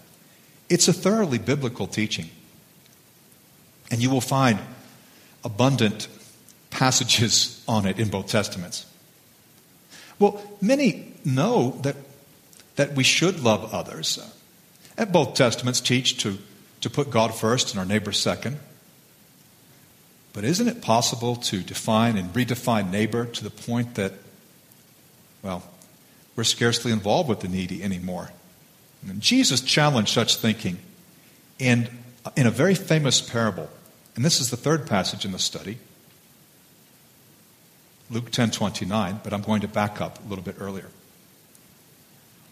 it's 0.69 0.87
a 0.87 0.93
thoroughly 0.93 1.37
biblical 1.37 1.87
teaching. 1.87 2.29
And 3.91 4.01
you 4.01 4.09
will 4.09 4.21
find 4.21 4.59
abundant 5.43 6.07
passages 6.69 7.63
on 7.67 7.85
it 7.85 7.99
in 7.99 8.09
both 8.09 8.27
Testaments. 8.27 8.85
Well, 10.19 10.41
many 10.61 11.13
know 11.25 11.77
that, 11.81 11.95
that 12.75 12.93
we 12.93 13.03
should 13.03 13.41
love 13.41 13.73
others. 13.73 14.19
And 14.97 15.11
both 15.11 15.35
Testaments 15.35 15.79
teach 15.81 16.17
to 16.23 16.37
to 16.83 16.89
put 16.89 17.09
God 17.09 17.33
first 17.33 17.71
and 17.71 17.79
our 17.79 17.85
neighbor 17.85 18.11
second. 18.11 18.59
But 20.33 20.43
isn't 20.43 20.67
it 20.67 20.81
possible 20.81 21.37
to 21.37 21.61
define 21.61 22.17
and 22.17 22.33
redefine 22.33 22.91
neighbor 22.91 23.25
to 23.25 23.41
the 23.41 23.49
point 23.49 23.95
that, 23.95 24.11
well, 25.41 25.63
we're 26.35 26.43
scarcely 26.43 26.91
involved 26.91 27.29
with 27.29 27.39
the 27.39 27.47
needy 27.47 27.81
anymore? 27.81 28.31
And 29.07 29.21
Jesus 29.21 29.61
challenged 29.61 30.11
such 30.11 30.35
thinking 30.35 30.77
in, 31.57 31.87
in 32.35 32.47
a 32.47 32.51
very 32.51 32.75
famous 32.75 33.21
parable. 33.21 33.69
And 34.15 34.23
this 34.23 34.39
is 34.39 34.49
the 34.49 34.57
third 34.57 34.87
passage 34.87 35.25
in 35.25 35.31
the 35.31 35.39
study. 35.39 35.77
Luke 38.09 38.31
10:29, 38.31 39.23
but 39.23 39.33
I'm 39.33 39.41
going 39.41 39.61
to 39.61 39.67
back 39.67 39.99
up 39.99 40.23
a 40.23 40.27
little 40.27 40.43
bit 40.43 40.55
earlier. 40.59 40.89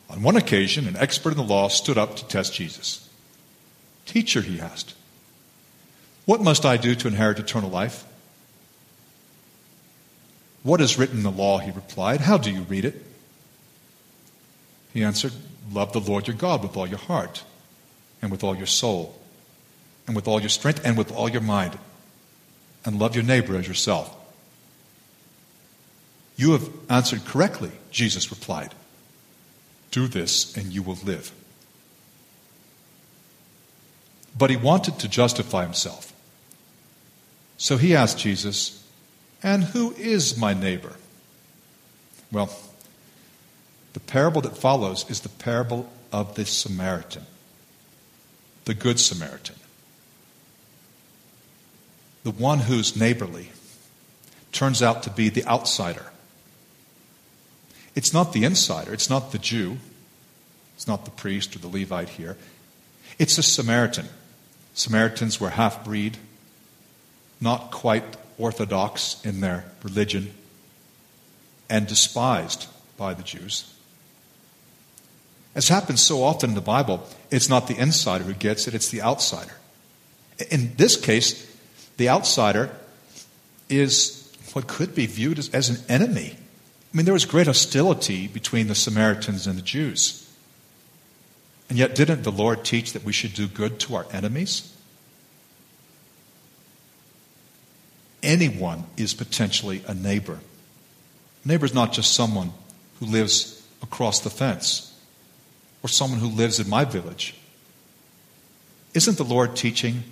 On 0.09 0.23
one 0.23 0.35
occasion, 0.35 0.87
an 0.87 0.97
expert 0.97 1.31
in 1.31 1.37
the 1.37 1.43
law 1.43 1.67
stood 1.67 1.97
up 1.97 2.15
to 2.17 2.27
test 2.27 2.53
Jesus. 2.53 3.07
Teacher, 4.05 4.41
he 4.41 4.59
asked, 4.59 4.95
what 6.25 6.41
must 6.41 6.65
I 6.65 6.77
do 6.77 6.95
to 6.95 7.07
inherit 7.07 7.39
eternal 7.39 7.69
life? 7.69 8.05
What 10.63 10.81
is 10.81 10.97
written 10.97 11.17
in 11.17 11.23
the 11.23 11.31
law? 11.31 11.57
He 11.57 11.71
replied. 11.71 12.21
How 12.21 12.37
do 12.37 12.51
you 12.51 12.61
read 12.61 12.85
it? 12.85 13.03
He 14.93 15.03
answered, 15.03 15.33
Love 15.71 15.93
the 15.93 15.99
Lord 15.99 16.27
your 16.27 16.35
God 16.35 16.61
with 16.61 16.77
all 16.77 16.87
your 16.87 16.99
heart, 16.99 17.43
and 18.21 18.29
with 18.29 18.43
all 18.43 18.55
your 18.55 18.67
soul, 18.67 19.19
and 20.07 20.15
with 20.15 20.27
all 20.27 20.39
your 20.39 20.49
strength, 20.49 20.85
and 20.85 20.97
with 20.97 21.11
all 21.11 21.29
your 21.29 21.41
mind, 21.41 21.77
and 22.85 22.99
love 22.99 23.15
your 23.15 23.23
neighbor 23.23 23.55
as 23.55 23.67
yourself. 23.67 24.15
You 26.35 26.53
have 26.53 26.69
answered 26.89 27.25
correctly, 27.25 27.71
Jesus 27.91 28.31
replied. 28.31 28.73
Do 29.91 30.07
this, 30.07 30.55
and 30.57 30.73
you 30.73 30.81
will 30.81 30.97
live. 31.03 31.31
But 34.37 34.49
he 34.49 34.55
wanted 34.55 34.97
to 34.99 35.09
justify 35.09 35.63
himself. 35.63 36.13
So 37.57 37.77
he 37.77 37.95
asked 37.95 38.17
Jesus, 38.17 38.83
And 39.43 39.65
who 39.65 39.91
is 39.93 40.37
my 40.37 40.53
neighbor? 40.53 40.95
Well, 42.31 42.49
the 43.93 43.99
parable 43.99 44.41
that 44.41 44.57
follows 44.57 45.07
is 45.09 45.19
the 45.19 45.29
parable 45.29 45.91
of 46.11 46.35
the 46.35 46.45
Samaritan, 46.45 47.25
the 48.65 48.73
Good 48.73 48.99
Samaritan, 48.99 49.55
the 52.23 52.31
one 52.31 52.59
who's 52.59 52.95
neighborly 52.95 53.51
turns 54.51 54.81
out 54.81 55.03
to 55.03 55.09
be 55.09 55.29
the 55.29 55.45
outsider. 55.45 56.11
It's 57.95 58.13
not 58.13 58.33
the 58.33 58.43
insider, 58.43 58.93
it's 58.93 59.09
not 59.09 59.31
the 59.31 59.37
Jew, 59.37 59.77
it's 60.75 60.87
not 60.87 61.05
the 61.05 61.11
priest 61.11 61.55
or 61.55 61.59
the 61.59 61.67
Levite 61.67 62.09
here, 62.09 62.37
it's 63.17 63.37
a 63.37 63.43
Samaritan. 63.43 64.07
Samaritans 64.73 65.39
were 65.39 65.49
half 65.49 65.83
breed, 65.83 66.17
not 67.41 67.71
quite 67.71 68.03
orthodox 68.37 69.23
in 69.25 69.41
their 69.41 69.65
religion, 69.83 70.33
and 71.69 71.87
despised 71.87 72.67
by 72.97 73.13
the 73.13 73.23
Jews. 73.23 73.73
As 75.53 75.67
happens 75.67 76.01
so 76.01 76.23
often 76.23 76.51
in 76.51 76.55
the 76.55 76.61
Bible, 76.61 77.05
it's 77.29 77.49
not 77.49 77.67
the 77.67 77.77
insider 77.77 78.23
who 78.23 78.33
gets 78.33 78.67
it, 78.67 78.73
it's 78.73 78.89
the 78.89 79.01
outsider. 79.01 79.55
In 80.49 80.73
this 80.77 80.95
case, 80.95 81.50
the 82.01 82.09
outsider 82.09 82.71
is 83.69 84.35
what 84.53 84.65
could 84.65 84.95
be 84.95 85.05
viewed 85.05 85.37
as, 85.37 85.49
as 85.49 85.69
an 85.69 85.77
enemy. 85.87 86.35
I 86.35 86.97
mean, 86.97 87.05
there 87.05 87.13
was 87.13 87.25
great 87.25 87.45
hostility 87.45 88.27
between 88.27 88.67
the 88.67 88.73
Samaritans 88.73 89.45
and 89.45 89.55
the 89.55 89.61
Jews. 89.61 90.27
And 91.69 91.77
yet, 91.77 91.93
didn't 91.93 92.23
the 92.23 92.31
Lord 92.31 92.65
teach 92.65 92.93
that 92.93 93.03
we 93.03 93.13
should 93.13 93.35
do 93.35 93.47
good 93.47 93.79
to 93.81 93.95
our 93.95 94.07
enemies? 94.11 94.75
Anyone 98.23 98.85
is 98.97 99.13
potentially 99.13 99.83
a 99.87 99.93
neighbor. 99.93 100.39
Neighbor 101.45 101.65
is 101.65 101.73
not 101.73 101.93
just 101.93 102.13
someone 102.13 102.51
who 102.99 103.05
lives 103.05 103.63
across 103.83 104.21
the 104.21 104.31
fence 104.31 104.91
or 105.83 105.87
someone 105.87 106.19
who 106.19 106.27
lives 106.27 106.59
in 106.59 106.67
my 106.67 106.83
village. 106.83 107.35
Isn't 108.95 109.17
the 109.17 109.23
Lord 109.23 109.55
teaching 109.55 110.03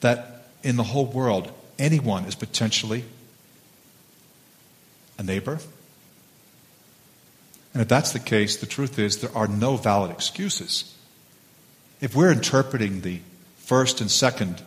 that 0.00 0.39
in 0.62 0.76
the 0.76 0.82
whole 0.82 1.06
world, 1.06 1.50
anyone 1.78 2.24
is 2.24 2.34
potentially 2.34 3.04
a 5.18 5.22
neighbor? 5.22 5.58
And 7.72 7.82
if 7.82 7.88
that's 7.88 8.12
the 8.12 8.18
case, 8.18 8.56
the 8.56 8.66
truth 8.66 8.98
is 8.98 9.18
there 9.18 9.36
are 9.36 9.46
no 9.46 9.76
valid 9.76 10.10
excuses. 10.10 10.94
If 12.00 12.16
we're 12.16 12.32
interpreting 12.32 13.02
the 13.02 13.20
first 13.58 14.00
and 14.00 14.10
second 14.10 14.62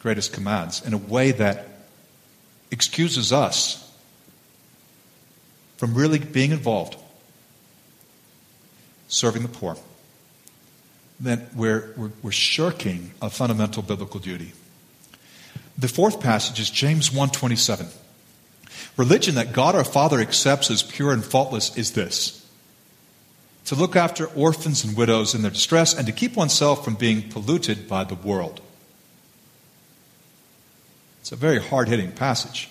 greatest 0.00 0.32
commands 0.32 0.84
in 0.84 0.92
a 0.94 0.98
way 0.98 1.30
that 1.30 1.66
excuses 2.70 3.32
us 3.32 3.78
from 5.76 5.94
really 5.94 6.18
being 6.18 6.50
involved, 6.50 6.96
serving 9.08 9.42
the 9.42 9.48
poor, 9.48 9.76
then 11.20 11.46
we're, 11.54 11.92
we're, 11.96 12.10
we're 12.22 12.32
shirking 12.32 13.12
a 13.20 13.30
fundamental 13.30 13.82
biblical 13.82 14.18
duty. 14.18 14.52
The 15.78 15.88
fourth 15.88 16.20
passage 16.20 16.60
is 16.60 16.70
James 16.70 17.10
1:27. 17.10 17.88
Religion 18.96 19.34
that 19.36 19.52
God 19.52 19.74
our 19.74 19.84
Father 19.84 20.20
accepts 20.20 20.70
as 20.70 20.82
pure 20.82 21.12
and 21.12 21.24
faultless 21.24 21.74
is 21.76 21.92
this 21.92 22.42
to 23.64 23.74
look 23.74 23.96
after 23.96 24.26
orphans 24.26 24.84
and 24.84 24.96
widows 24.96 25.34
in 25.34 25.42
their 25.42 25.50
distress 25.50 25.94
and 25.94 26.06
to 26.06 26.12
keep 26.12 26.34
oneself 26.34 26.84
from 26.84 26.94
being 26.94 27.28
polluted 27.28 27.88
by 27.88 28.04
the 28.04 28.14
world. 28.14 28.60
It's 31.20 31.32
a 31.32 31.36
very 31.36 31.60
hard 31.60 31.88
hitting 31.88 32.12
passage. 32.12 32.68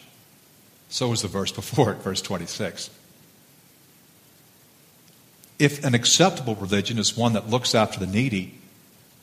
So 0.90 1.14
is 1.14 1.22
the 1.22 1.30
verse 1.30 1.52
before 1.52 1.94
it, 1.94 1.98
verse 2.04 2.22
26. 2.22 2.90
If 5.58 5.84
an 5.86 5.94
acceptable 5.96 6.56
religion 6.56 7.00
is 7.00 7.16
one 7.16 7.34
that 7.34 7.50
looks 7.50 7.74
after 7.74 8.00
the 8.00 8.08
needy, 8.08 8.56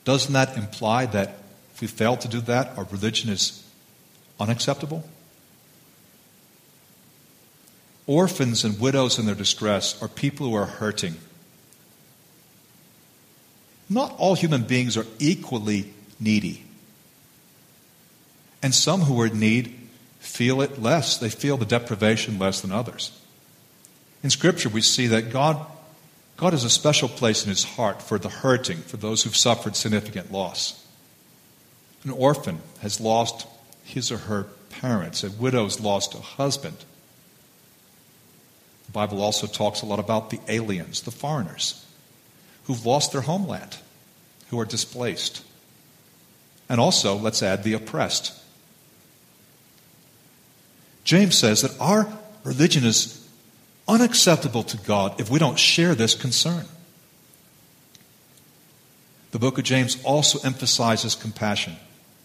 doesn't 0.04 0.32
that 0.32 0.56
imply 0.56 1.04
that 1.06 1.34
if 1.74 1.82
we 1.82 1.86
fail 1.86 2.16
to 2.16 2.28
do 2.28 2.40
that, 2.42 2.76
our 2.78 2.84
religion 2.90 3.28
is 3.28 3.67
unacceptable? 4.38 5.08
Orphans 8.06 8.64
and 8.64 8.80
widows 8.80 9.18
in 9.18 9.26
their 9.26 9.34
distress 9.34 10.00
are 10.02 10.08
people 10.08 10.46
who 10.46 10.54
are 10.54 10.64
hurting. 10.66 11.16
Not 13.90 14.14
all 14.18 14.34
human 14.34 14.62
beings 14.62 14.96
are 14.96 15.06
equally 15.18 15.92
needy. 16.18 16.64
And 18.62 18.74
some 18.74 19.02
who 19.02 19.20
are 19.20 19.26
in 19.26 19.38
need 19.38 19.74
feel 20.20 20.60
it 20.62 20.80
less. 20.80 21.18
They 21.18 21.30
feel 21.30 21.56
the 21.56 21.66
deprivation 21.66 22.38
less 22.38 22.60
than 22.60 22.72
others. 22.72 23.12
In 24.22 24.30
Scripture, 24.30 24.68
we 24.68 24.80
see 24.80 25.06
that 25.08 25.30
God, 25.30 25.64
God 26.36 26.52
has 26.54 26.64
a 26.64 26.70
special 26.70 27.08
place 27.08 27.44
in 27.44 27.50
his 27.50 27.64
heart 27.64 28.02
for 28.02 28.18
the 28.18 28.28
hurting, 28.28 28.78
for 28.78 28.96
those 28.96 29.22
who've 29.22 29.36
suffered 29.36 29.76
significant 29.76 30.32
loss. 30.32 30.84
An 32.04 32.10
orphan 32.10 32.60
has 32.80 33.00
lost 33.00 33.46
his 33.88 34.12
or 34.12 34.18
her 34.18 34.44
parents, 34.68 35.24
a 35.24 35.30
widow's 35.30 35.80
lost 35.80 36.14
a 36.14 36.18
husband. 36.18 36.76
The 38.86 38.92
Bible 38.92 39.22
also 39.22 39.46
talks 39.46 39.80
a 39.80 39.86
lot 39.86 39.98
about 39.98 40.28
the 40.28 40.40
aliens, 40.46 41.00
the 41.02 41.10
foreigners, 41.10 41.84
who've 42.64 42.84
lost 42.84 43.12
their 43.12 43.22
homeland, 43.22 43.78
who 44.50 44.60
are 44.60 44.66
displaced. 44.66 45.42
And 46.68 46.78
also, 46.78 47.16
let's 47.16 47.42
add, 47.42 47.64
the 47.64 47.72
oppressed. 47.72 48.34
James 51.04 51.36
says 51.36 51.62
that 51.62 51.78
our 51.80 52.12
religion 52.44 52.84
is 52.84 53.26
unacceptable 53.88 54.64
to 54.64 54.76
God 54.76 55.18
if 55.18 55.30
we 55.30 55.38
don't 55.38 55.58
share 55.58 55.94
this 55.94 56.14
concern. 56.14 56.66
The 59.30 59.38
book 59.38 59.56
of 59.56 59.64
James 59.64 59.96
also 60.04 60.38
emphasizes 60.46 61.14
compassion, 61.14 61.76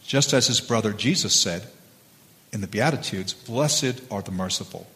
just 0.06 0.34
as 0.34 0.48
his 0.48 0.62
brother 0.62 0.94
Jesus 0.94 1.34
said 1.34 1.68
in 2.52 2.62
the 2.62 2.68
Beatitudes 2.68 3.34
Blessed 3.34 4.02
are 4.12 4.22
the 4.22 4.32
merciful. 4.32 4.88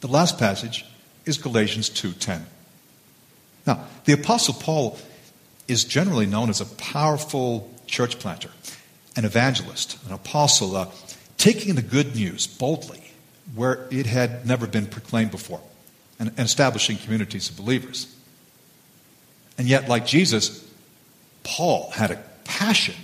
The 0.00 0.08
last 0.08 0.38
passage 0.38 0.84
is 1.26 1.38
Galatians 1.38 1.88
2:10. 1.88 2.46
Now, 3.66 3.84
the 4.04 4.12
apostle 4.12 4.54
Paul 4.54 4.98
is 5.68 5.84
generally 5.84 6.26
known 6.26 6.50
as 6.50 6.60
a 6.60 6.66
powerful 6.66 7.72
church 7.86 8.18
planter, 8.18 8.50
an 9.16 9.24
evangelist, 9.24 9.98
an 10.06 10.12
apostle, 10.12 10.76
uh, 10.76 10.86
taking 11.36 11.74
the 11.74 11.82
good 11.82 12.16
news 12.16 12.46
boldly 12.46 13.12
where 13.54 13.86
it 13.90 14.06
had 14.06 14.46
never 14.46 14.66
been 14.66 14.86
proclaimed 14.86 15.30
before, 15.30 15.60
and, 16.18 16.30
and 16.30 16.40
establishing 16.40 16.96
communities 16.96 17.50
of 17.50 17.56
believers. 17.56 18.06
And 19.58 19.68
yet, 19.68 19.88
like 19.88 20.06
Jesus, 20.06 20.64
Paul 21.50 21.90
had 21.90 22.12
a 22.12 22.22
passion 22.44 22.94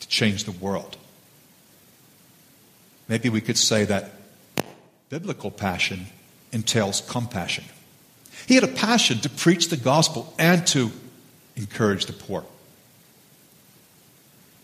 to 0.00 0.08
change 0.08 0.44
the 0.44 0.50
world. 0.50 0.96
Maybe 3.06 3.28
we 3.28 3.42
could 3.42 3.58
say 3.58 3.84
that 3.84 4.12
Biblical 5.10 5.50
passion 5.50 6.06
entails 6.52 7.02
compassion. 7.02 7.64
He 8.46 8.54
had 8.54 8.64
a 8.64 8.68
passion 8.68 9.18
to 9.18 9.28
preach 9.28 9.68
the 9.68 9.76
gospel 9.76 10.32
and 10.38 10.66
to 10.68 10.90
encourage 11.54 12.06
the 12.06 12.14
poor. 12.14 12.46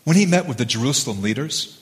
When 0.03 0.15
he 0.15 0.25
met 0.25 0.47
with 0.47 0.57
the 0.57 0.65
Jerusalem 0.65 1.21
leaders, 1.21 1.79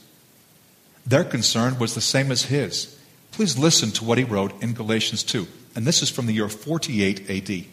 their 1.05 1.23
concern 1.23 1.79
was 1.79 1.95
the 1.95 2.01
same 2.01 2.29
as 2.29 2.43
his. 2.43 2.99
Please 3.31 3.57
listen 3.57 3.91
to 3.91 4.03
what 4.03 4.17
he 4.17 4.25
wrote 4.25 4.61
in 4.61 4.73
Galatians 4.73 5.23
2. 5.23 5.47
And 5.77 5.87
this 5.87 6.01
is 6.01 6.09
from 6.09 6.25
the 6.25 6.33
year 6.33 6.49
48 6.49 7.29
AD. 7.29 7.65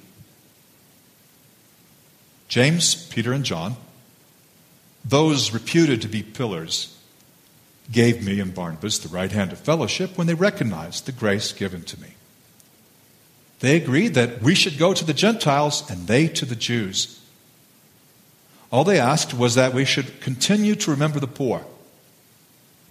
James, 2.53 3.07
Peter, 3.07 3.33
and 3.33 3.47
John, 3.47 3.77
those 5.07 5.55
reputed 5.55 6.03
to 6.03 6.07
be 6.07 6.23
pillars 6.23 6.95
gave 7.91 8.23
me 8.23 8.41
and 8.41 8.55
Barnabas 8.55 8.99
the 8.99 9.09
right 9.09 9.33
hand 9.33 9.53
of 9.53 9.59
fellowship 9.59 10.19
when 10.19 10.27
they 10.27 10.35
recognized 10.35 11.07
the 11.07 11.13
grace 11.13 11.51
given 11.51 11.83
to 11.85 11.99
me. 11.99 12.09
They 13.61 13.77
agreed 13.77 14.13
that 14.13 14.43
we 14.43 14.55
should 14.55 14.77
go 14.77 14.93
to 14.93 15.03
the 15.03 15.15
Gentiles 15.15 15.91
and 15.91 16.07
they 16.07 16.29
to 16.29 16.45
the 16.45 16.55
Jews. 16.55 17.23
All 18.71 18.85
they 18.85 19.01
asked 19.01 19.33
was 19.33 19.55
that 19.55 19.73
we 19.73 19.87
should 19.87 20.21
continue 20.21 20.75
to 20.75 20.91
remember 20.91 21.21
the 21.21 21.27
poor, 21.27 21.65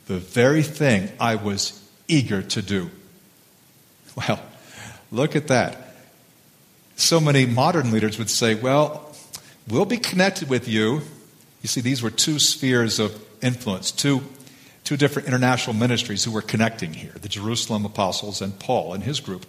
the 0.07 0.17
very 0.17 0.63
thing 0.63 1.11
I 1.19 1.35
was 1.35 1.79
eager 2.07 2.41
to 2.41 2.63
do. 2.63 2.89
Well, 4.15 4.41
look 5.11 5.35
at 5.35 5.49
that. 5.49 5.93
So 6.95 7.19
many 7.19 7.45
modern 7.45 7.91
leaders 7.91 8.17
would 8.17 8.31
say, 8.31 8.55
well, 8.55 9.10
we'll 9.67 9.85
be 9.85 9.97
connected 9.97 10.49
with 10.49 10.67
you. 10.67 11.01
You 11.61 11.67
see, 11.67 11.81
these 11.81 12.01
were 12.01 12.09
two 12.09 12.39
spheres 12.39 12.99
of 12.99 13.23
influence, 13.41 13.91
two 13.91 14.23
two 14.83 14.97
different 14.97 15.27
international 15.27 15.75
ministries 15.75 16.23
who 16.23 16.31
were 16.31 16.41
connecting 16.41 16.93
here 16.93 17.13
the 17.21 17.29
Jerusalem 17.29 17.85
apostles 17.85 18.41
and 18.41 18.57
Paul 18.59 18.93
and 18.93 19.03
his 19.03 19.19
group. 19.19 19.45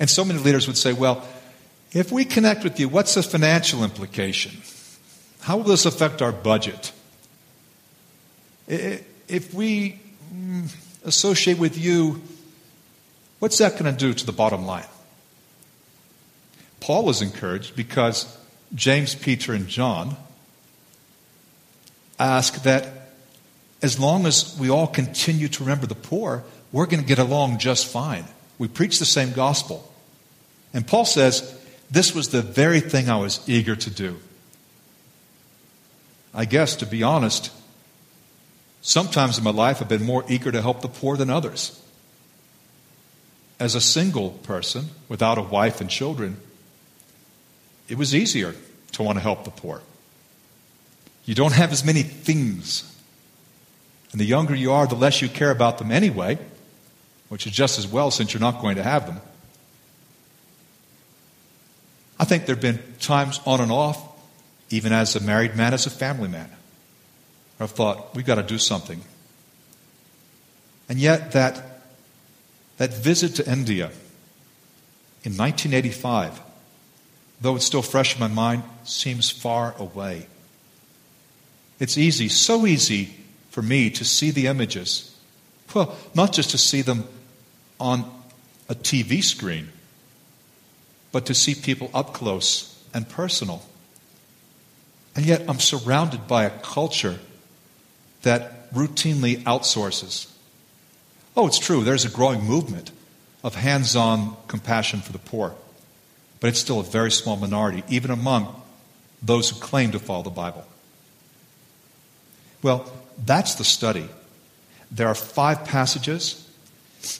And 0.00 0.08
so 0.08 0.24
many 0.24 0.38
leaders 0.38 0.66
would 0.66 0.78
say, 0.78 0.92
well, 0.92 1.26
if 1.92 2.10
we 2.10 2.24
connect 2.24 2.64
with 2.64 2.80
you, 2.80 2.88
what's 2.88 3.14
the 3.14 3.22
financial 3.22 3.84
implication? 3.84 4.62
How 5.40 5.58
will 5.58 5.64
this 5.64 5.84
affect 5.84 6.22
our 6.22 6.32
budget? 6.32 6.92
If 8.66 9.52
we 9.52 10.00
mm, 10.32 10.74
associate 11.04 11.58
with 11.58 11.76
you, 11.76 12.22
what's 13.40 13.58
that 13.58 13.72
going 13.72 13.92
to 13.92 13.92
do 13.92 14.14
to 14.14 14.24
the 14.24 14.32
bottom 14.32 14.64
line? 14.64 14.86
Paul 16.80 17.04
was 17.04 17.20
encouraged 17.20 17.76
because 17.76 18.38
James, 18.74 19.14
Peter, 19.14 19.52
and 19.52 19.68
John 19.68 20.16
ask 22.18 22.62
that 22.62 22.86
as 23.82 23.98
long 23.98 24.26
as 24.26 24.56
we 24.58 24.70
all 24.70 24.86
continue 24.86 25.48
to 25.48 25.62
remember 25.64 25.86
the 25.86 25.94
poor, 25.94 26.44
we're 26.70 26.86
going 26.86 27.00
to 27.02 27.06
get 27.06 27.18
along 27.18 27.58
just 27.58 27.86
fine. 27.86 28.24
We 28.58 28.68
preach 28.68 28.98
the 28.98 29.04
same 29.04 29.32
gospel. 29.32 29.92
And 30.72 30.86
Paul 30.86 31.04
says, 31.04 31.58
This 31.90 32.14
was 32.14 32.28
the 32.28 32.42
very 32.42 32.80
thing 32.80 33.10
I 33.10 33.16
was 33.16 33.40
eager 33.48 33.76
to 33.76 33.90
do. 33.90 34.16
I 36.32 36.44
guess, 36.44 36.76
to 36.76 36.86
be 36.86 37.02
honest, 37.02 37.50
sometimes 38.80 39.36
in 39.36 39.44
my 39.44 39.50
life 39.50 39.82
I've 39.82 39.88
been 39.88 40.04
more 40.04 40.24
eager 40.28 40.50
to 40.50 40.62
help 40.62 40.80
the 40.80 40.88
poor 40.88 41.16
than 41.16 41.28
others. 41.28 41.78
As 43.60 43.74
a 43.74 43.80
single 43.80 44.30
person 44.30 44.86
without 45.08 45.38
a 45.38 45.42
wife 45.42 45.80
and 45.80 45.90
children, 45.90 46.38
it 47.92 47.98
was 47.98 48.14
easier 48.14 48.54
to 48.92 49.02
want 49.02 49.18
to 49.18 49.22
help 49.22 49.44
the 49.44 49.50
poor. 49.50 49.82
You 51.26 51.34
don't 51.34 51.52
have 51.52 51.72
as 51.72 51.84
many 51.84 52.02
things 52.02 52.90
and 54.12 54.18
the 54.18 54.24
younger 54.24 54.54
you 54.54 54.72
are, 54.72 54.86
the 54.86 54.94
less 54.94 55.20
you 55.20 55.28
care 55.28 55.50
about 55.50 55.76
them 55.76 55.92
anyway, 55.92 56.38
which 57.28 57.46
is 57.46 57.52
just 57.52 57.78
as 57.78 57.86
well 57.86 58.10
since 58.10 58.32
you're 58.32 58.40
not 58.40 58.62
going 58.62 58.76
to 58.76 58.82
have 58.82 59.06
them. 59.06 59.20
I 62.18 62.24
think 62.24 62.46
there 62.46 62.54
have 62.54 62.62
been 62.62 62.80
times 62.98 63.40
on 63.44 63.60
and 63.60 63.70
off, 63.70 64.02
even 64.70 64.94
as 64.94 65.14
a 65.14 65.20
married 65.20 65.54
man, 65.54 65.74
as 65.74 65.84
a 65.84 65.90
family 65.90 66.28
man, 66.28 66.48
I've 67.60 67.72
thought, 67.72 68.14
we've 68.14 68.24
got 68.24 68.36
to 68.36 68.42
do 68.42 68.56
something. 68.56 69.02
And 70.88 70.98
yet, 70.98 71.32
that, 71.32 71.62
that 72.78 72.94
visit 72.94 73.34
to 73.34 73.52
India 73.52 73.90
in 75.24 75.36
1985, 75.36 76.40
though 77.42 77.56
it's 77.56 77.66
still 77.66 77.82
fresh 77.82 78.14
in 78.14 78.20
my 78.20 78.28
mind, 78.28 78.62
seems 78.84 79.30
far 79.30 79.74
away. 79.78 80.26
It's 81.78 81.98
easy, 81.98 82.28
so 82.28 82.66
easy 82.66 83.14
for 83.50 83.60
me 83.62 83.90
to 83.90 84.04
see 84.04 84.30
the 84.30 84.46
images. 84.46 85.14
Well, 85.74 85.96
not 86.14 86.32
just 86.32 86.50
to 86.50 86.58
see 86.58 86.82
them 86.82 87.04
on 87.80 88.10
a 88.68 88.74
TV 88.74 89.22
screen, 89.22 89.70
but 91.10 91.26
to 91.26 91.34
see 91.34 91.54
people 91.54 91.90
up 91.92 92.14
close 92.14 92.82
and 92.94 93.08
personal. 93.08 93.62
And 95.16 95.26
yet 95.26 95.42
I'm 95.48 95.60
surrounded 95.60 96.26
by 96.26 96.44
a 96.44 96.50
culture 96.50 97.18
that 98.22 98.72
routinely 98.72 99.42
outsources. 99.42 100.32
Oh, 101.36 101.46
it's 101.46 101.58
true, 101.58 101.82
there's 101.82 102.04
a 102.04 102.10
growing 102.10 102.44
movement 102.44 102.92
of 103.42 103.54
hands 103.54 103.96
on 103.96 104.36
compassion 104.46 105.00
for 105.00 105.12
the 105.12 105.18
poor, 105.18 105.54
but 106.42 106.48
it's 106.48 106.58
still 106.58 106.80
a 106.80 106.82
very 106.82 107.12
small 107.12 107.36
minority, 107.36 107.84
even 107.88 108.10
among 108.10 108.60
those 109.22 109.50
who 109.50 109.60
claim 109.60 109.92
to 109.92 110.00
follow 110.00 110.24
the 110.24 110.30
Bible. 110.30 110.64
Well, 112.62 112.92
that's 113.24 113.54
the 113.54 113.62
study. 113.62 114.08
There 114.90 115.06
are 115.06 115.14
five 115.14 115.64
passages, 115.64 116.50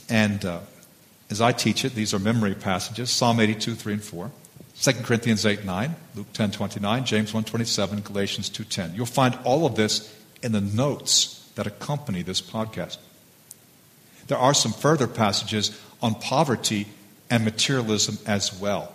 and 0.08 0.44
uh, 0.44 0.58
as 1.30 1.40
I 1.40 1.52
teach 1.52 1.84
it, 1.84 1.94
these 1.94 2.12
are 2.12 2.18
memory 2.18 2.56
passages 2.56 3.10
Psalm 3.12 3.38
82, 3.38 3.76
3 3.76 3.92
and 3.92 4.02
4. 4.02 4.30
2 4.80 4.92
Corinthians 5.04 5.46
8, 5.46 5.64
9, 5.64 5.96
Luke 6.16 6.32
10, 6.32 6.50
29, 6.50 7.04
James 7.04 7.32
1, 7.32 7.44
27, 7.44 8.00
Galatians 8.00 8.48
2, 8.48 8.64
10. 8.64 8.94
You'll 8.96 9.06
find 9.06 9.38
all 9.44 9.66
of 9.66 9.76
this 9.76 10.12
in 10.42 10.50
the 10.50 10.60
notes 10.60 11.48
that 11.54 11.68
accompany 11.68 12.22
this 12.22 12.40
podcast. 12.40 12.96
There 14.26 14.38
are 14.38 14.54
some 14.54 14.72
further 14.72 15.06
passages 15.06 15.80
on 16.02 16.16
poverty 16.16 16.88
and 17.30 17.44
materialism 17.44 18.18
as 18.26 18.52
well. 18.52 18.92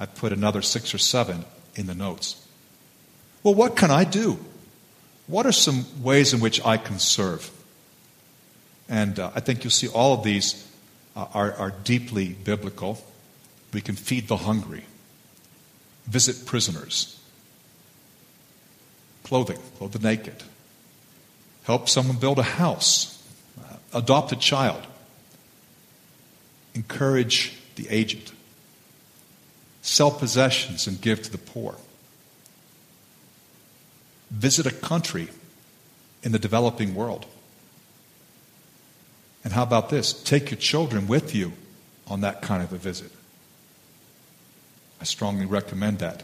I 0.00 0.06
put 0.06 0.32
another 0.32 0.62
six 0.62 0.94
or 0.94 0.98
seven 0.98 1.44
in 1.76 1.86
the 1.86 1.94
notes. 1.94 2.42
Well, 3.42 3.54
what 3.54 3.76
can 3.76 3.90
I 3.90 4.04
do? 4.04 4.38
What 5.26 5.46
are 5.46 5.52
some 5.52 5.84
ways 6.02 6.32
in 6.32 6.40
which 6.40 6.64
I 6.64 6.78
can 6.78 6.98
serve? 6.98 7.50
And 8.88 9.20
uh, 9.20 9.30
I 9.34 9.40
think 9.40 9.62
you'll 9.62 9.70
see 9.70 9.88
all 9.88 10.14
of 10.14 10.24
these 10.24 10.66
uh, 11.14 11.26
are, 11.34 11.52
are 11.52 11.70
deeply 11.84 12.30
biblical. 12.30 13.04
We 13.72 13.82
can 13.82 13.94
feed 13.94 14.26
the 14.26 14.38
hungry, 14.38 14.84
visit 16.06 16.46
prisoners, 16.46 17.20
clothing, 19.22 19.58
clothe 19.76 19.92
the 19.92 20.00
naked, 20.00 20.42
help 21.64 21.88
someone 21.88 22.16
build 22.16 22.38
a 22.38 22.42
house, 22.42 23.22
uh, 23.60 23.76
adopt 23.94 24.32
a 24.32 24.36
child, 24.36 24.82
encourage 26.74 27.56
the 27.76 27.86
aged, 27.90 28.32
sell 29.82 30.10
possessions 30.10 30.86
and 30.86 31.00
give 31.00 31.22
to 31.22 31.30
the 31.30 31.38
poor, 31.38 31.76
visit 34.30 34.66
a 34.66 34.70
country 34.70 35.28
in 36.22 36.32
the 36.32 36.38
developing 36.38 36.94
world. 36.94 37.26
And 39.42 39.52
how 39.52 39.62
about 39.62 39.88
this? 39.88 40.12
Take 40.12 40.50
your 40.50 40.58
children 40.58 41.06
with 41.06 41.34
you 41.34 41.52
on 42.06 42.20
that 42.20 42.42
kind 42.42 42.62
of 42.62 42.72
a 42.72 42.76
visit. 42.76 43.10
I 45.00 45.04
strongly 45.04 45.46
recommend 45.46 45.98
that. 46.00 46.22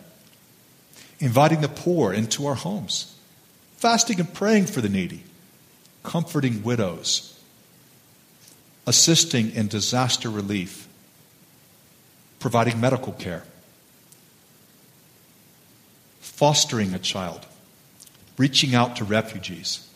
Inviting 1.18 1.62
the 1.62 1.68
poor 1.68 2.12
into 2.12 2.46
our 2.46 2.56
homes, 2.56 3.16
fasting 3.76 4.20
and 4.20 4.32
praying 4.32 4.66
for 4.66 4.82
the 4.82 4.88
needy, 4.90 5.22
comforting 6.02 6.62
widows, 6.62 7.40
assisting 8.86 9.50
in 9.52 9.68
disaster 9.68 10.28
relief, 10.28 10.85
providing 12.38 12.80
medical 12.80 13.12
care, 13.12 13.44
fostering 16.20 16.94
a 16.94 16.98
child, 16.98 17.46
reaching 18.36 18.74
out 18.74 18.96
to 18.96 19.04
refugees. 19.04 19.88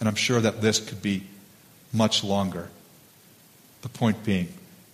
And 0.00 0.08
I'm 0.08 0.14
sure 0.14 0.40
that 0.40 0.62
list 0.62 0.88
could 0.88 1.02
be 1.02 1.24
much 1.92 2.24
longer. 2.24 2.70
The 3.82 3.88
point 3.88 4.24
being, 4.24 4.48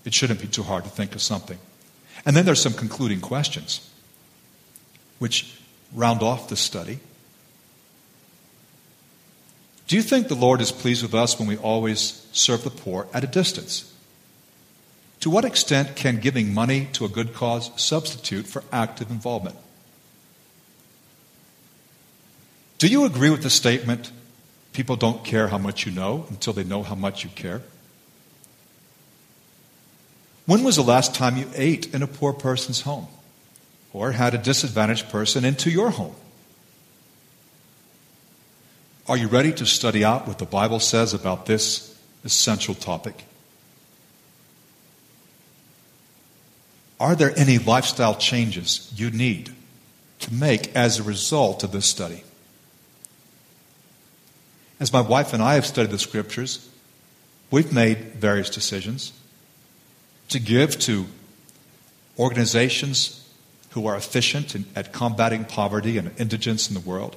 it 0.05 0.14
shouldn't 0.14 0.41
be 0.41 0.49
too 0.49 0.62
hard 0.62 0.85
to 0.85 0.91
think 0.91 1.14
of 1.14 1.22
something. 1.22 1.59
And 2.24 2.37
then 2.37 2.45
there's 2.45 2.61
some 2.61 2.72
concluding 2.72 3.20
questions, 3.20 3.89
which 5.18 5.59
round 5.93 6.22
off 6.22 6.49
the 6.49 6.57
study. 6.57 7.01
Do 9.87 9.97
you 9.97 10.03
think 10.03 10.28
the 10.28 10.35
Lord 10.35 10.61
is 10.61 10.72
pleased 10.72 11.03
with 11.03 11.14
us 11.14 11.39
when 11.39 11.49
we 11.49 11.57
always 11.57 12.26
serve 12.33 12.64
the 12.64 12.70
poor 12.70 13.09
at 13.12 13.24
a 13.24 13.26
distance? 13.26 13.91
To 15.23 15.31
what 15.31 15.45
extent 15.45 15.97
can 15.97 16.20
giving 16.20 16.55
money 16.55 16.89
to 16.93 17.05
a 17.05 17.09
good 17.09 17.35
cause 17.35 17.70
substitute 17.77 18.47
for 18.47 18.62
active 18.70 19.11
involvement? 19.11 19.57
Do 22.79 22.87
you 22.87 23.05
agree 23.05 23.31
with 23.31 23.43
the 23.43 23.51
statement 23.51 24.12
People 24.73 24.97
don't 24.97 25.23
care 25.23 25.49
how 25.49 25.59
much 25.59 25.85
you 25.85 25.93
know 25.93 26.27
until 26.31 26.53
they 26.53 26.64
know 26.64 26.83
how 26.83 26.95
much 26.95 27.25
you 27.25 27.31
care. 27.31 27.62
When 30.47 30.64
was 30.64 30.77
the 30.77 30.83
last 30.83 31.14
time 31.14 31.37
you 31.37 31.49
ate 31.55 31.95
in 31.95 32.03
a 32.03 32.07
poor 32.07 32.33
person's 32.33 32.81
home 32.81 33.07
or 33.93 34.12
had 34.12 34.35
a 34.35 34.39
disadvantaged 34.39 35.11
person 35.11 35.45
into 35.45 35.70
your 35.70 35.91
home? 35.91 36.14
Are 39.07 39.16
you 39.16 39.29
ready 39.29 39.53
to 39.55 39.66
study 39.66 40.05
out 40.05 40.27
what 40.27 40.39
the 40.39 40.47
Bible 40.47 40.81
says 40.81 41.12
about 41.12 41.47
this 41.47 41.97
essential 42.25 42.75
topic? 42.75 43.25
Are 47.03 47.17
there 47.17 47.37
any 47.37 47.59
lifestyle 47.59 48.15
changes 48.15 48.93
you 48.95 49.11
need 49.11 49.51
to 50.21 50.33
make 50.33 50.73
as 50.77 51.01
a 51.01 51.03
result 51.03 51.65
of 51.65 51.73
this 51.73 51.85
study? 51.85 52.23
As 54.79 54.93
my 54.93 55.01
wife 55.01 55.33
and 55.33 55.43
I 55.43 55.55
have 55.55 55.67
studied 55.67 55.91
the 55.91 55.99
scriptures, 55.99 56.71
we've 57.51 57.73
made 57.73 57.99
various 58.15 58.49
decisions 58.49 59.13
to 60.29 60.39
give 60.39 60.79
to 60.79 61.07
organizations 62.21 63.29
who 63.71 63.89
are 63.89 63.97
efficient 63.97 64.55
in, 64.55 64.65
at 64.77 64.93
combating 64.93 65.45
poverty 65.45 65.99
and 65.99 66.13
indigence 66.21 66.69
in 66.69 66.75
the 66.75 66.89
world, 66.89 67.17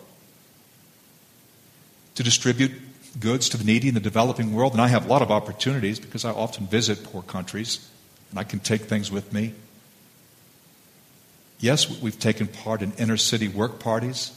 to 2.15 2.23
distribute 2.23 2.71
goods 3.19 3.49
to 3.49 3.57
the 3.57 3.63
needy 3.63 3.89
in 3.89 3.93
the 3.93 3.99
developing 3.99 4.51
world. 4.51 4.71
And 4.71 4.81
I 4.81 4.87
have 4.87 5.05
a 5.05 5.09
lot 5.09 5.21
of 5.21 5.29
opportunities 5.29 5.99
because 5.99 6.25
I 6.25 6.31
often 6.31 6.65
visit 6.65 7.03
poor 7.03 7.21
countries 7.21 7.87
and 8.31 8.39
I 8.39 8.43
can 8.43 8.59
take 8.59 8.81
things 8.81 9.11
with 9.11 9.31
me. 9.31 9.53
Yes, 11.65 12.01
we've 12.01 12.19
taken 12.19 12.47
part 12.47 12.81
in 12.81 12.93
inner 12.93 13.17
city 13.17 13.47
work 13.47 13.79
parties 13.79 14.31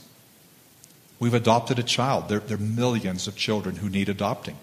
We've 1.20 1.34
adopted 1.34 1.78
a 1.78 1.82
child. 1.82 2.28
There, 2.28 2.38
there, 2.38 2.56
are 2.56 2.60
millions 2.60 3.26
of 3.26 3.36
children 3.36 3.76
who 3.76 3.88
need 3.88 4.08
adopting. 4.08 4.56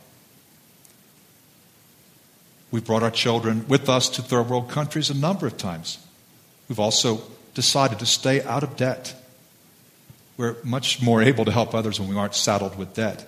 We've 2.72 2.86
brought 2.86 3.04
our 3.04 3.12
children 3.12 3.68
with 3.68 3.90
us 3.90 4.10
to 4.10 4.22
third 4.22 4.50
world 4.50 4.70
countries 4.70 5.10
a 5.10 5.14
number 5.14 5.48
of 5.48 5.58
times. 5.58 5.98
We've 6.70 6.80
also 6.80 7.22
decided 7.54 8.00
to 8.00 8.06
stay 8.06 8.42
out 8.42 8.64
of 8.64 8.76
debt. 8.76 9.16
We're 10.38 10.56
much 10.64 11.02
more 11.02 11.22
able 11.22 11.46
to 11.46 11.52
help 11.52 11.74
others 11.74 12.00
when 12.00 12.10
we 12.10 12.16
aren't 12.16 12.36
saddled 12.36 12.78
with 12.78 12.94
debt. 12.94 13.26